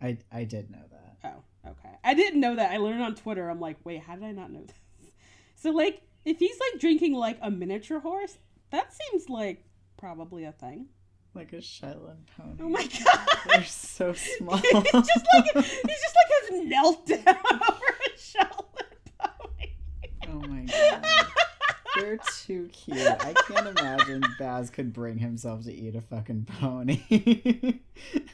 [0.00, 1.16] I I did know that.
[1.24, 1.94] Oh, okay.
[2.04, 2.72] I didn't know that.
[2.72, 3.48] I learned on Twitter.
[3.48, 4.76] I'm like, wait, how did I not know this?
[5.60, 8.38] So, like, if he's like drinking like a miniature horse,
[8.70, 9.64] that seems like
[9.96, 10.86] probably a thing.
[11.38, 12.56] Like a Shetland pony.
[12.60, 13.28] Oh my god!
[13.46, 14.56] They're so small.
[14.56, 17.22] he's just like he's just like has knelt down
[17.52, 19.70] over a Shetland pony.
[20.26, 21.06] Oh my god.
[21.94, 22.98] They're too cute.
[22.98, 27.02] I can't imagine Baz could bring himself to eat a fucking pony.
[27.08, 27.76] I mean,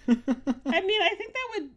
[0.06, 1.70] I think that would,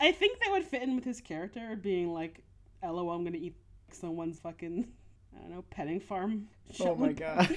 [0.00, 2.42] I think that would fit in with his character being like,
[2.82, 3.54] "LOL, I'm gonna eat
[3.92, 4.86] someone's fucking,
[5.36, 6.48] I don't know, petting farm."
[6.80, 7.56] oh my god.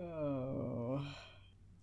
[0.00, 1.00] oh.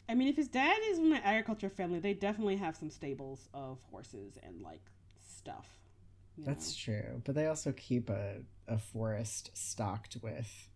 [0.09, 3.47] I mean, if his dad is from an agriculture family, they definitely have some stables
[3.53, 4.81] of horses and like
[5.37, 5.67] stuff.
[6.37, 6.93] That's know?
[6.93, 7.21] true.
[7.23, 8.37] But they also keep a,
[8.67, 10.69] a forest stocked with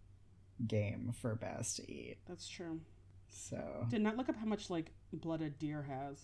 [0.66, 2.18] game for Baz to eat.
[2.28, 2.80] that's true.
[3.30, 6.18] So Did not look up how much like blood a deer has.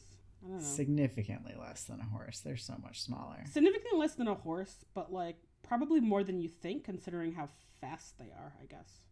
[0.43, 0.63] I don't know.
[0.63, 2.39] significantly less than a horse.
[2.39, 3.43] They're so much smaller.
[3.49, 7.47] Significantly less than a horse, but like probably more than you think, considering how
[7.79, 8.53] fast they are.
[8.61, 9.02] I guess.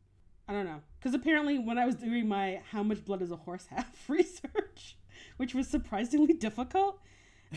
[0.52, 3.38] I don't know, because apparently when I was doing my "How much blood does a
[3.38, 4.98] horse have?" research,
[5.38, 7.00] which was surprisingly difficult,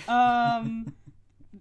[0.06, 0.94] um,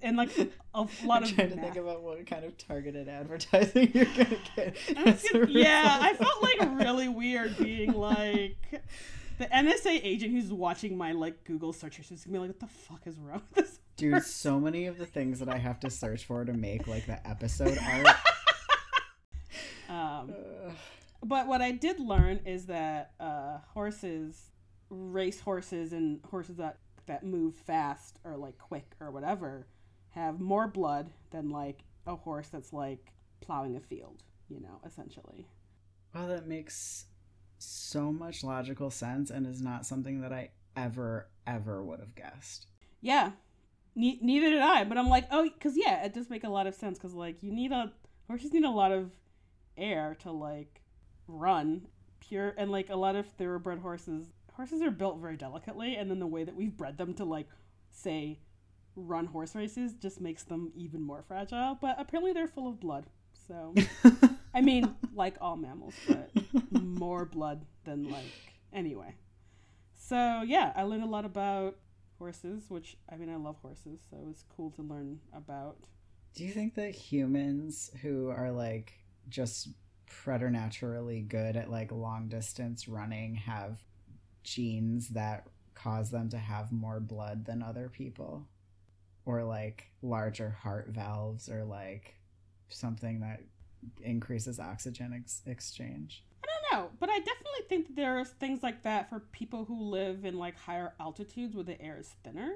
[0.03, 0.47] and like a
[1.03, 4.77] lot I'm of trying to think about what kind of targeted advertising you're gonna get.
[4.95, 8.83] I was as a gonna- yeah, I felt like really weird being like
[9.39, 12.67] the NSA agent who's watching my like Google search is gonna be like, "What the
[12.67, 15.79] fuck is wrong with this?" Dude, person?" so many of the things that I have
[15.79, 18.15] to search for to make like the episode art.
[19.89, 20.52] Um, uh,
[21.23, 24.51] but what I did learn is that uh, horses,
[24.89, 29.67] race horses, and horses that that move fast or like quick or whatever,
[30.11, 33.11] have more blood than like a horse that's like
[33.41, 34.23] plowing a field.
[34.49, 35.47] You know, essentially.
[36.13, 37.05] wow, that makes
[37.57, 42.67] so much logical sense and is not something that I ever, ever would have guessed.
[43.01, 43.31] Yeah,
[43.95, 44.83] ne- neither did I.
[44.83, 46.97] But I'm like, oh, because yeah, it does make a lot of sense.
[46.97, 47.91] Because like you need a
[48.27, 49.11] horses need a lot of
[49.77, 50.82] air to like
[51.27, 51.87] run
[52.19, 56.19] pure, and like a lot of thoroughbred horses, horses are built very delicately, and then
[56.19, 57.47] the way that we've bred them to like
[57.89, 58.39] say
[58.95, 61.77] run horse races just makes them even more fragile.
[61.79, 63.05] But apparently they're full of blood.
[63.47, 63.73] So
[64.53, 66.31] I mean, like all mammals, but
[66.71, 69.15] more blood than like anyway.
[69.95, 71.77] So yeah, I learned a lot about
[72.17, 75.77] horses, which I mean I love horses, so it was cool to learn about.
[76.35, 78.93] Do you think that humans who are like
[79.29, 79.69] just
[80.21, 83.79] preternaturally good at like long distance running have
[84.43, 88.47] genes that cause them to have more blood than other people?
[89.25, 92.15] Or like larger heart valves or like
[92.69, 93.41] something that
[94.01, 96.23] increases oxygen ex- exchange?
[96.43, 99.81] I don't know, but I definitely think that there's things like that for people who
[99.81, 102.55] live in like higher altitudes where the air is thinner.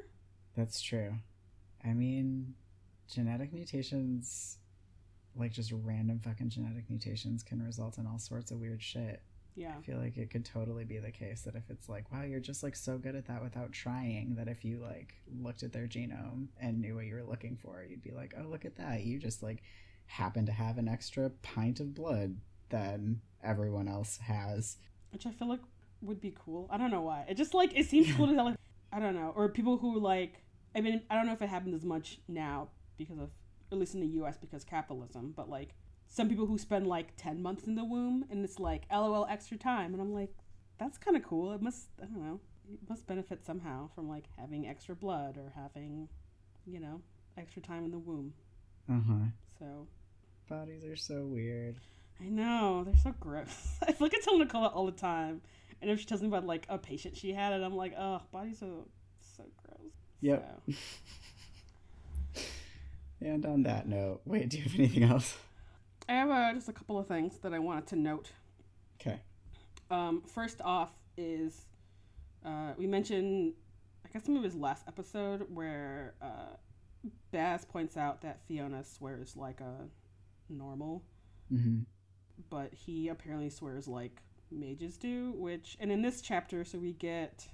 [0.55, 1.13] That's true.
[1.85, 2.55] I mean,
[3.13, 4.57] genetic mutations
[5.39, 9.21] like just random fucking genetic mutations can result in all sorts of weird shit.
[9.55, 9.73] Yeah.
[9.75, 12.39] I feel like it could totally be the case that if it's like, wow, you're
[12.39, 15.87] just like so good at that without trying, that if you like looked at their
[15.87, 19.03] genome and knew what you were looking for, you'd be like, oh, look at that.
[19.03, 19.63] You just like
[20.05, 22.37] happen to have an extra pint of blood
[22.69, 24.77] than everyone else has.
[25.11, 25.61] Which I feel like
[26.01, 26.67] would be cool.
[26.71, 27.25] I don't know why.
[27.27, 28.57] It just like it seems cool to like
[28.93, 29.33] I don't know.
[29.35, 30.35] Or people who like
[30.75, 33.29] I mean I don't know if it happens as much now because of
[33.71, 35.69] at least in the US because capitalism, but like
[36.07, 39.57] some people who spend like 10 months in the womb and it's like lol extra
[39.57, 40.33] time and I'm like
[40.77, 41.53] that's kind of cool.
[41.53, 42.39] It must I don't know.
[42.71, 46.09] It must benefit somehow from like having extra blood or having
[46.65, 47.01] you know,
[47.37, 48.33] extra time in the womb.
[48.89, 49.25] Uh huh.
[49.59, 49.87] So
[50.49, 51.75] Bodies are so weird.
[52.21, 53.77] I know they're so gross.
[53.87, 55.41] I feel like I tell Nicole all the time,
[55.81, 58.21] and if she tells me about like a patient she had, and I'm like, oh,
[58.31, 58.85] bodies are
[59.19, 59.91] so gross.
[60.21, 60.39] Yeah.
[60.67, 60.73] So,
[63.21, 65.35] And on that note, wait, do you have anything else?
[66.07, 68.31] I have uh, just a couple of things that I wanted to note.
[69.01, 69.19] Okay.
[69.89, 71.65] Um, first off is
[72.45, 73.53] uh, we mentioned,
[74.05, 76.55] I guess maybe it was last episode where uh,
[77.31, 79.73] Baz points out that Fiona swears like a
[80.49, 81.03] normal,
[81.53, 81.79] Mm-hmm.
[82.49, 85.31] but he apparently swears like mages do.
[85.37, 87.47] Which, and in this chapter, so we get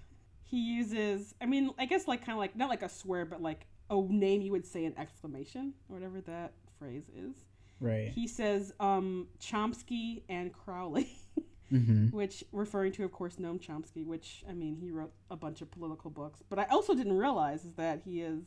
[0.45, 3.41] he uses, I mean, I guess like kind of like not like a swear, but
[3.41, 7.35] like a name you would say an exclamation or whatever that phrase is.
[7.79, 8.09] Right.
[8.09, 11.09] He says um, Chomsky and Crowley.
[11.71, 12.15] Mm-hmm.
[12.15, 15.71] which referring to of course Noam Chomsky, which I mean he wrote a bunch of
[15.71, 18.43] political books, but I also didn't realize is that he is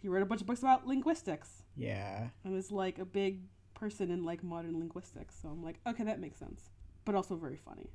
[0.00, 2.28] he wrote a bunch of books about linguistics Yeah.
[2.44, 3.40] and is like a big
[3.74, 5.34] person in like modern linguistics.
[5.42, 6.70] So I'm like, okay, that makes sense,
[7.04, 7.90] but also very funny.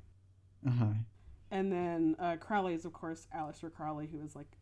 [0.64, 0.92] Uh huh.
[1.50, 4.58] And then uh, Crowley is of course Aleister Crowley, who is like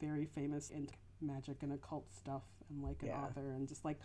[0.00, 0.88] very famous in
[1.20, 3.24] magic and occult stuff, and like an Yeah.
[3.24, 3.98] author and just like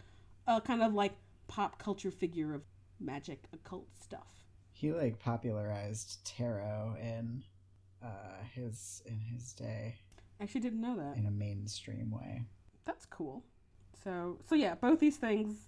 [0.47, 1.13] a kind of like
[1.47, 2.61] pop culture figure of
[2.99, 4.28] magic occult stuff.
[4.72, 7.43] He like popularized tarot in
[8.03, 9.95] uh his in his day
[10.39, 11.18] I actually didn't know that.
[11.18, 12.43] in a mainstream way.
[12.86, 13.43] That's cool.
[14.03, 15.68] So so yeah, both these things,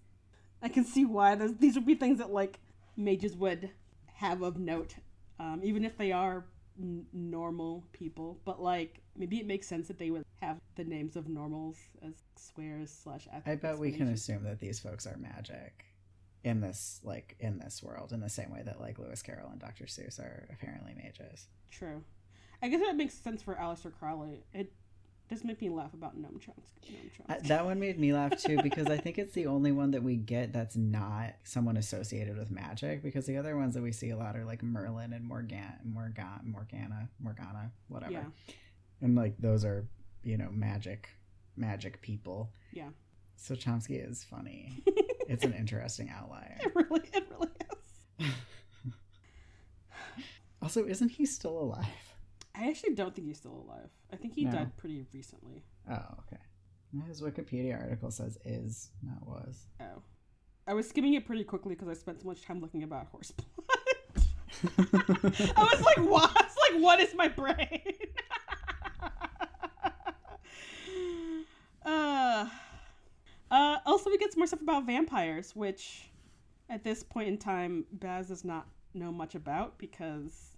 [0.61, 2.59] I can see why those these would be things that like
[2.97, 3.69] mages would
[4.15, 4.95] have of note,
[5.39, 6.45] um, even if they are
[6.79, 8.39] n- normal people.
[8.43, 12.13] But like maybe it makes sense that they would have the names of normals as
[12.37, 13.27] swears slash.
[13.45, 15.85] I bet we can assume that these folks are magic
[16.43, 19.59] in this like in this world in the same way that like Lewis Carroll and
[19.59, 19.85] Dr.
[19.85, 21.47] Seuss are apparently mages.
[21.71, 22.03] True.
[22.61, 24.43] I guess that makes sense for Aleister Crowley.
[24.53, 24.71] It
[25.29, 26.93] does make me laugh about Noam Chomsky.
[26.93, 27.47] Noam Uh, Chomsky.
[27.49, 30.15] that one made me laugh too because I think it's the only one that we
[30.15, 33.03] get that's not someone associated with magic.
[33.03, 36.25] Because the other ones that we see a lot are like Merlin and Morgan, Morgan,
[36.45, 38.11] Morgana, Morgana, whatever.
[38.13, 38.23] yeah.
[39.01, 39.85] And like those are
[40.23, 41.09] you know magic,
[41.55, 42.51] magic people.
[42.71, 42.89] Yeah.
[43.35, 44.81] So Chomsky is funny.
[45.27, 46.57] it's an interesting outlier.
[46.59, 47.49] It really, it really
[48.19, 48.27] is.
[50.61, 51.85] Also, isn't he still alive?
[52.55, 53.89] I actually don't think he's still alive.
[54.11, 54.51] I think he No.
[54.51, 55.63] died pretty recently.
[55.89, 56.41] Oh, okay.
[57.07, 59.67] His Wikipedia article says is, not was.
[59.79, 60.01] Oh.
[60.65, 63.31] I was skimming it pretty quickly because I spent so much time looking about horse
[63.31, 64.25] blood.
[65.55, 66.31] I was like, what?
[66.35, 67.86] I was like, what is my brain?
[71.87, 72.47] Uh,
[73.49, 76.09] uh, also, we get some more stuff about vampires, which
[76.69, 80.57] at this point in time, Baz does not know much about because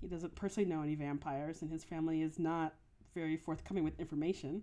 [0.00, 2.74] he doesn't personally know any vampires and his family is not
[3.14, 4.62] very forthcoming with information.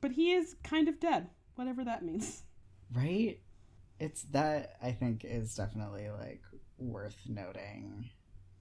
[0.00, 2.42] But he is kind of dead, whatever that means.
[2.92, 3.40] right?
[4.00, 6.42] It's that I think is definitely like
[6.78, 8.08] worth noting,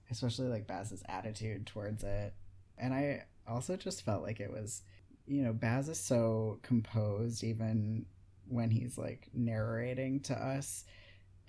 [0.10, 2.34] especially like Baz's attitude towards it.
[2.78, 4.82] And I also just felt like it was,
[5.28, 8.06] you know, Baz is so composed even
[8.48, 10.86] when he's like narrating to us.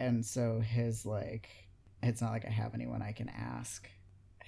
[0.01, 1.49] And so his like,
[2.03, 3.89] it's not like I have anyone I can ask.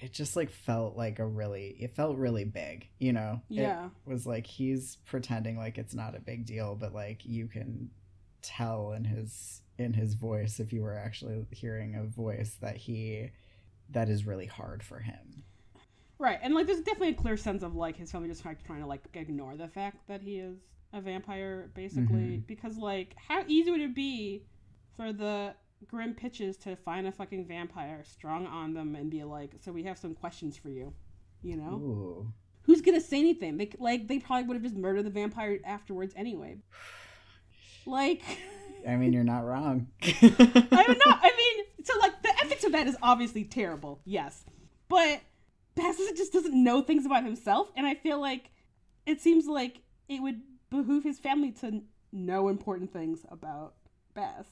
[0.01, 3.41] It just like felt like a really, it felt really big, you know?
[3.49, 3.85] Yeah.
[3.85, 7.89] It was like he's pretending like it's not a big deal, but like you can
[8.41, 13.29] tell in his in his voice if you were actually hearing a voice that he
[13.89, 15.43] that is really hard for him.
[16.21, 18.81] Right, and like there's definitely a clear sense of like his family just like trying
[18.81, 20.55] to like ignore the fact that he is
[20.93, 22.47] a vampire, basically, Mhm.
[22.47, 24.45] because like how easy would it be
[24.95, 25.55] for the
[25.87, 29.97] Grimm-Pitches to find a fucking vampire, strong on them, and be like, "So we have
[29.97, 30.93] some questions for you,"
[31.41, 31.73] you know?
[31.73, 32.33] Ooh.
[32.65, 33.57] Who's gonna say anything?
[33.57, 36.57] They like they probably would have just murdered the vampire afterwards anyway.
[37.87, 38.21] Like.
[38.87, 39.87] I mean, you're not wrong.
[40.03, 41.01] I don't.
[41.07, 44.45] I mean, so like the ethics of that is obviously terrible, yes,
[44.87, 45.21] but
[45.81, 48.51] Baz just doesn't know things about himself, and I feel like
[49.05, 51.81] it seems like it would behoove his family to
[52.11, 53.73] know important things about
[54.13, 54.45] Baz.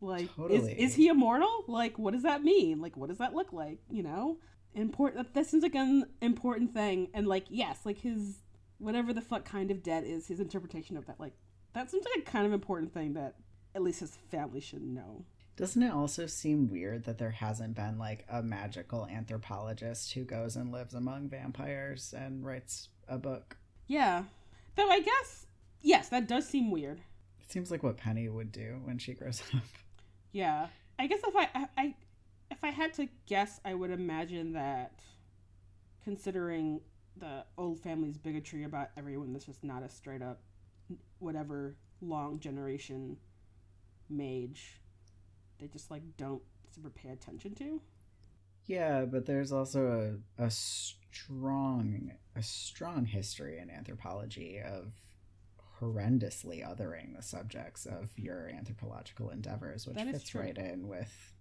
[0.00, 0.72] Like, Totally.
[0.72, 1.64] is is he immortal?
[1.66, 2.80] Like, what does that mean?
[2.80, 3.78] Like, what does that look like?
[3.90, 4.38] You know,
[4.74, 5.32] important.
[5.32, 7.08] That seems like an important thing.
[7.14, 8.40] And like, yes, like his
[8.78, 11.32] whatever the fuck kind of debt is, his interpretation of that, like,
[11.72, 13.36] that seems like a kind of important thing that
[13.74, 15.24] at least his family should know.
[15.56, 20.56] Doesn't it also seem weird that there hasn't been like a magical anthropologist who goes
[20.56, 23.56] and lives among vampires and writes a book?
[23.86, 24.24] Yeah,
[24.74, 25.46] though I guess
[25.80, 27.00] yes, that does seem weird.
[27.40, 29.62] It seems like what Penny would do when she grows up.
[30.32, 30.66] Yeah,
[30.98, 31.94] I guess if I, I,
[32.50, 34.98] if I had to guess, I would imagine that,
[36.02, 36.80] considering
[37.16, 40.40] the old family's bigotry about everyone that's just not a straight up,
[41.20, 43.16] whatever long generation
[44.08, 44.80] mage,
[45.58, 46.42] they just like don't
[46.74, 47.80] super pay attention to.
[48.66, 54.92] Yeah, but there's also a, a strong a strong history in anthropology of
[55.80, 60.40] horrendously othering the subjects of your anthropological endeavors, which fits true.
[60.40, 61.32] right in with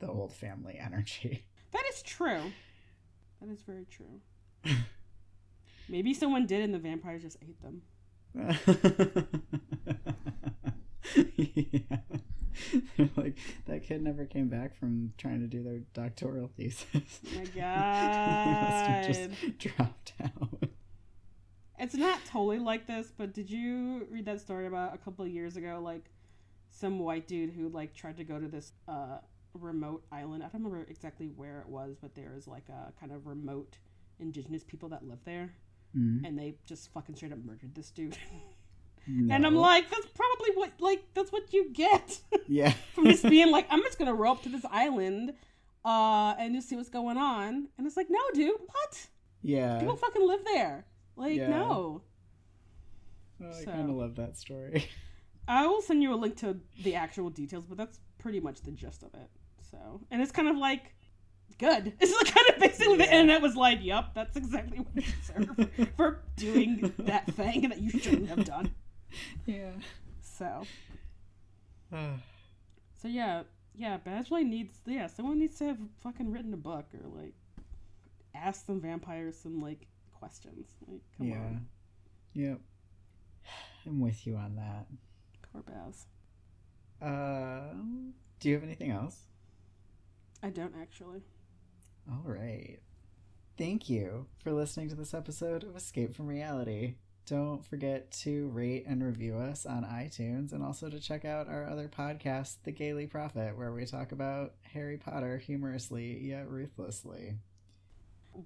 [0.00, 1.44] the old family energy.
[1.72, 2.40] That is true.
[3.40, 4.22] That is very true.
[5.88, 7.82] Maybe someone did, and the vampires just ate them.
[11.36, 11.96] yeah.
[12.96, 13.36] They're like
[13.66, 17.20] that kid never came back from trying to do their doctoral thesis.
[17.26, 20.68] Oh my They must have just dropped out.
[21.78, 25.30] It's not totally like this, but did you read that story about a couple of
[25.30, 25.80] years ago?
[25.82, 26.10] Like
[26.70, 29.18] some white dude who like tried to go to this uh,
[29.54, 30.42] remote island.
[30.42, 33.78] I don't remember exactly where it was, but there was like a kind of remote
[34.18, 35.52] indigenous people that live there,
[35.96, 36.20] Mm.
[36.26, 38.14] and they just fucking straight up murdered this dude.
[39.08, 42.74] And I'm like, that's probably what like that's what you get yeah.
[42.94, 45.32] from just being like, I'm just gonna row up to this island,
[45.84, 47.68] uh, and just see what's going on.
[47.78, 49.06] And it's like, no, dude, what?
[49.42, 49.78] yeah.
[49.78, 50.84] People fucking live there.
[51.16, 51.48] Like, Yeah.
[51.48, 52.02] no.
[53.42, 54.88] Oh, I so- kind of love that story.
[55.48, 58.70] I will send you a link to the actual details, but that's pretty much the
[58.70, 59.30] gist of it.
[59.70, 60.94] So, and it's kind of like
[61.58, 61.94] good.
[62.00, 63.20] It's like kind of basically the Yeah.
[63.20, 65.02] internet was like, "Yep, that's exactly what you
[65.56, 68.74] deserve for doing that thing that you shouldn't have done."
[69.46, 69.70] Yeah.
[70.20, 70.62] So,
[71.92, 73.42] so yeah,
[73.74, 73.98] yeah.
[73.98, 77.34] Badgley needs, yeah, someone needs to have fucking written a book or like
[78.34, 79.86] ask some vampires some like
[80.18, 80.68] questions.
[80.86, 81.36] Like, come yeah.
[81.36, 81.66] on,
[82.34, 82.60] Yep.
[83.86, 84.86] I'm with you on that.
[85.52, 86.06] poor Baz.
[87.00, 87.72] Uh,
[88.40, 89.16] do you have anything else?
[90.42, 91.22] I don't actually.
[92.10, 92.78] All right.
[93.56, 96.94] Thank you for listening to this episode of Escape from Reality.
[97.28, 101.68] Don't forget to rate and review us on iTunes and also to check out our
[101.68, 107.34] other podcast, The Gaily Prophet, where we talk about Harry Potter humorously yet ruthlessly.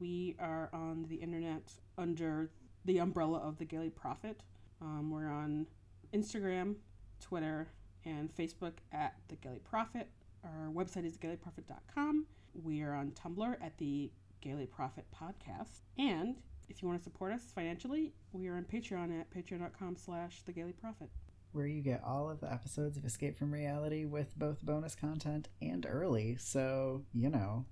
[0.01, 2.51] We are on the internet under
[2.85, 4.41] the umbrella of the Gaily Prophet.
[4.81, 5.69] Um, we're on
[6.13, 6.75] Instagram,
[7.21, 7.69] Twitter,
[8.05, 10.09] and Facebook at the Gaily Prophet.
[10.43, 12.27] Our website is thegailyprophet.com.
[12.65, 14.11] We are on Tumblr at the
[14.41, 15.83] Gaily Prophet Podcast.
[15.97, 16.39] And
[16.69, 20.53] if you want to support us financially, we are on Patreon at patreon.com slash the
[20.53, 21.11] Gaily Prophet.
[21.53, 25.49] where you get all of the episodes of Escape from Reality with both bonus content
[25.61, 26.37] and early.
[26.37, 27.67] So, you know,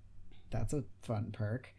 [0.51, 1.75] that's a fun perk.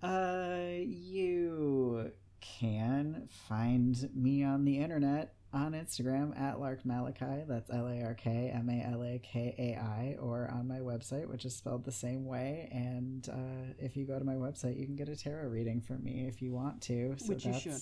[0.00, 7.46] Uh, you can find me on the internet on Instagram at Lark Malakai.
[7.46, 10.78] That's L A R K M A L A K A I, or on my
[10.78, 12.68] website, which is spelled the same way.
[12.72, 16.02] And uh, if you go to my website, you can get a tarot reading from
[16.02, 17.14] me if you want to.
[17.18, 17.80] So Which you should.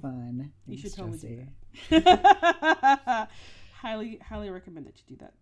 [0.00, 0.52] fun.
[0.66, 1.46] You should totally do
[1.90, 3.28] that.
[3.80, 5.34] highly, highly recommend that you do that.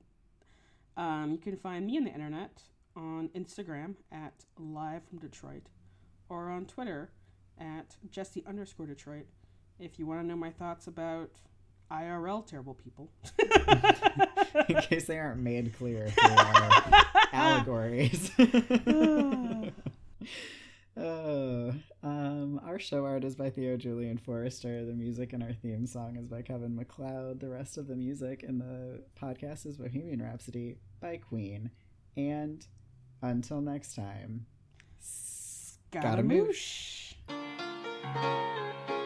[1.01, 2.63] Um, you can find me on the internet
[2.97, 5.69] on Instagram at Live from Detroit
[6.29, 7.13] or on Twitter
[7.61, 9.27] at Jesse underscore Detroit
[9.79, 11.31] if you want to know my thoughts about
[11.91, 13.11] IRL terrible people.
[14.69, 16.71] in case they aren't made clear through our
[17.33, 18.31] allegories.
[20.99, 24.85] Uh, um, our show art is by Theo Julian Forrester.
[24.85, 27.39] The music in our theme song is by Kevin MacLeod.
[27.39, 31.71] The rest of the music in the podcast is Bohemian Rhapsody by Queen.
[32.17, 32.67] And
[33.23, 34.47] until next time,
[34.99, 37.15] Scaramouche.
[38.09, 38.98] Scaramouche.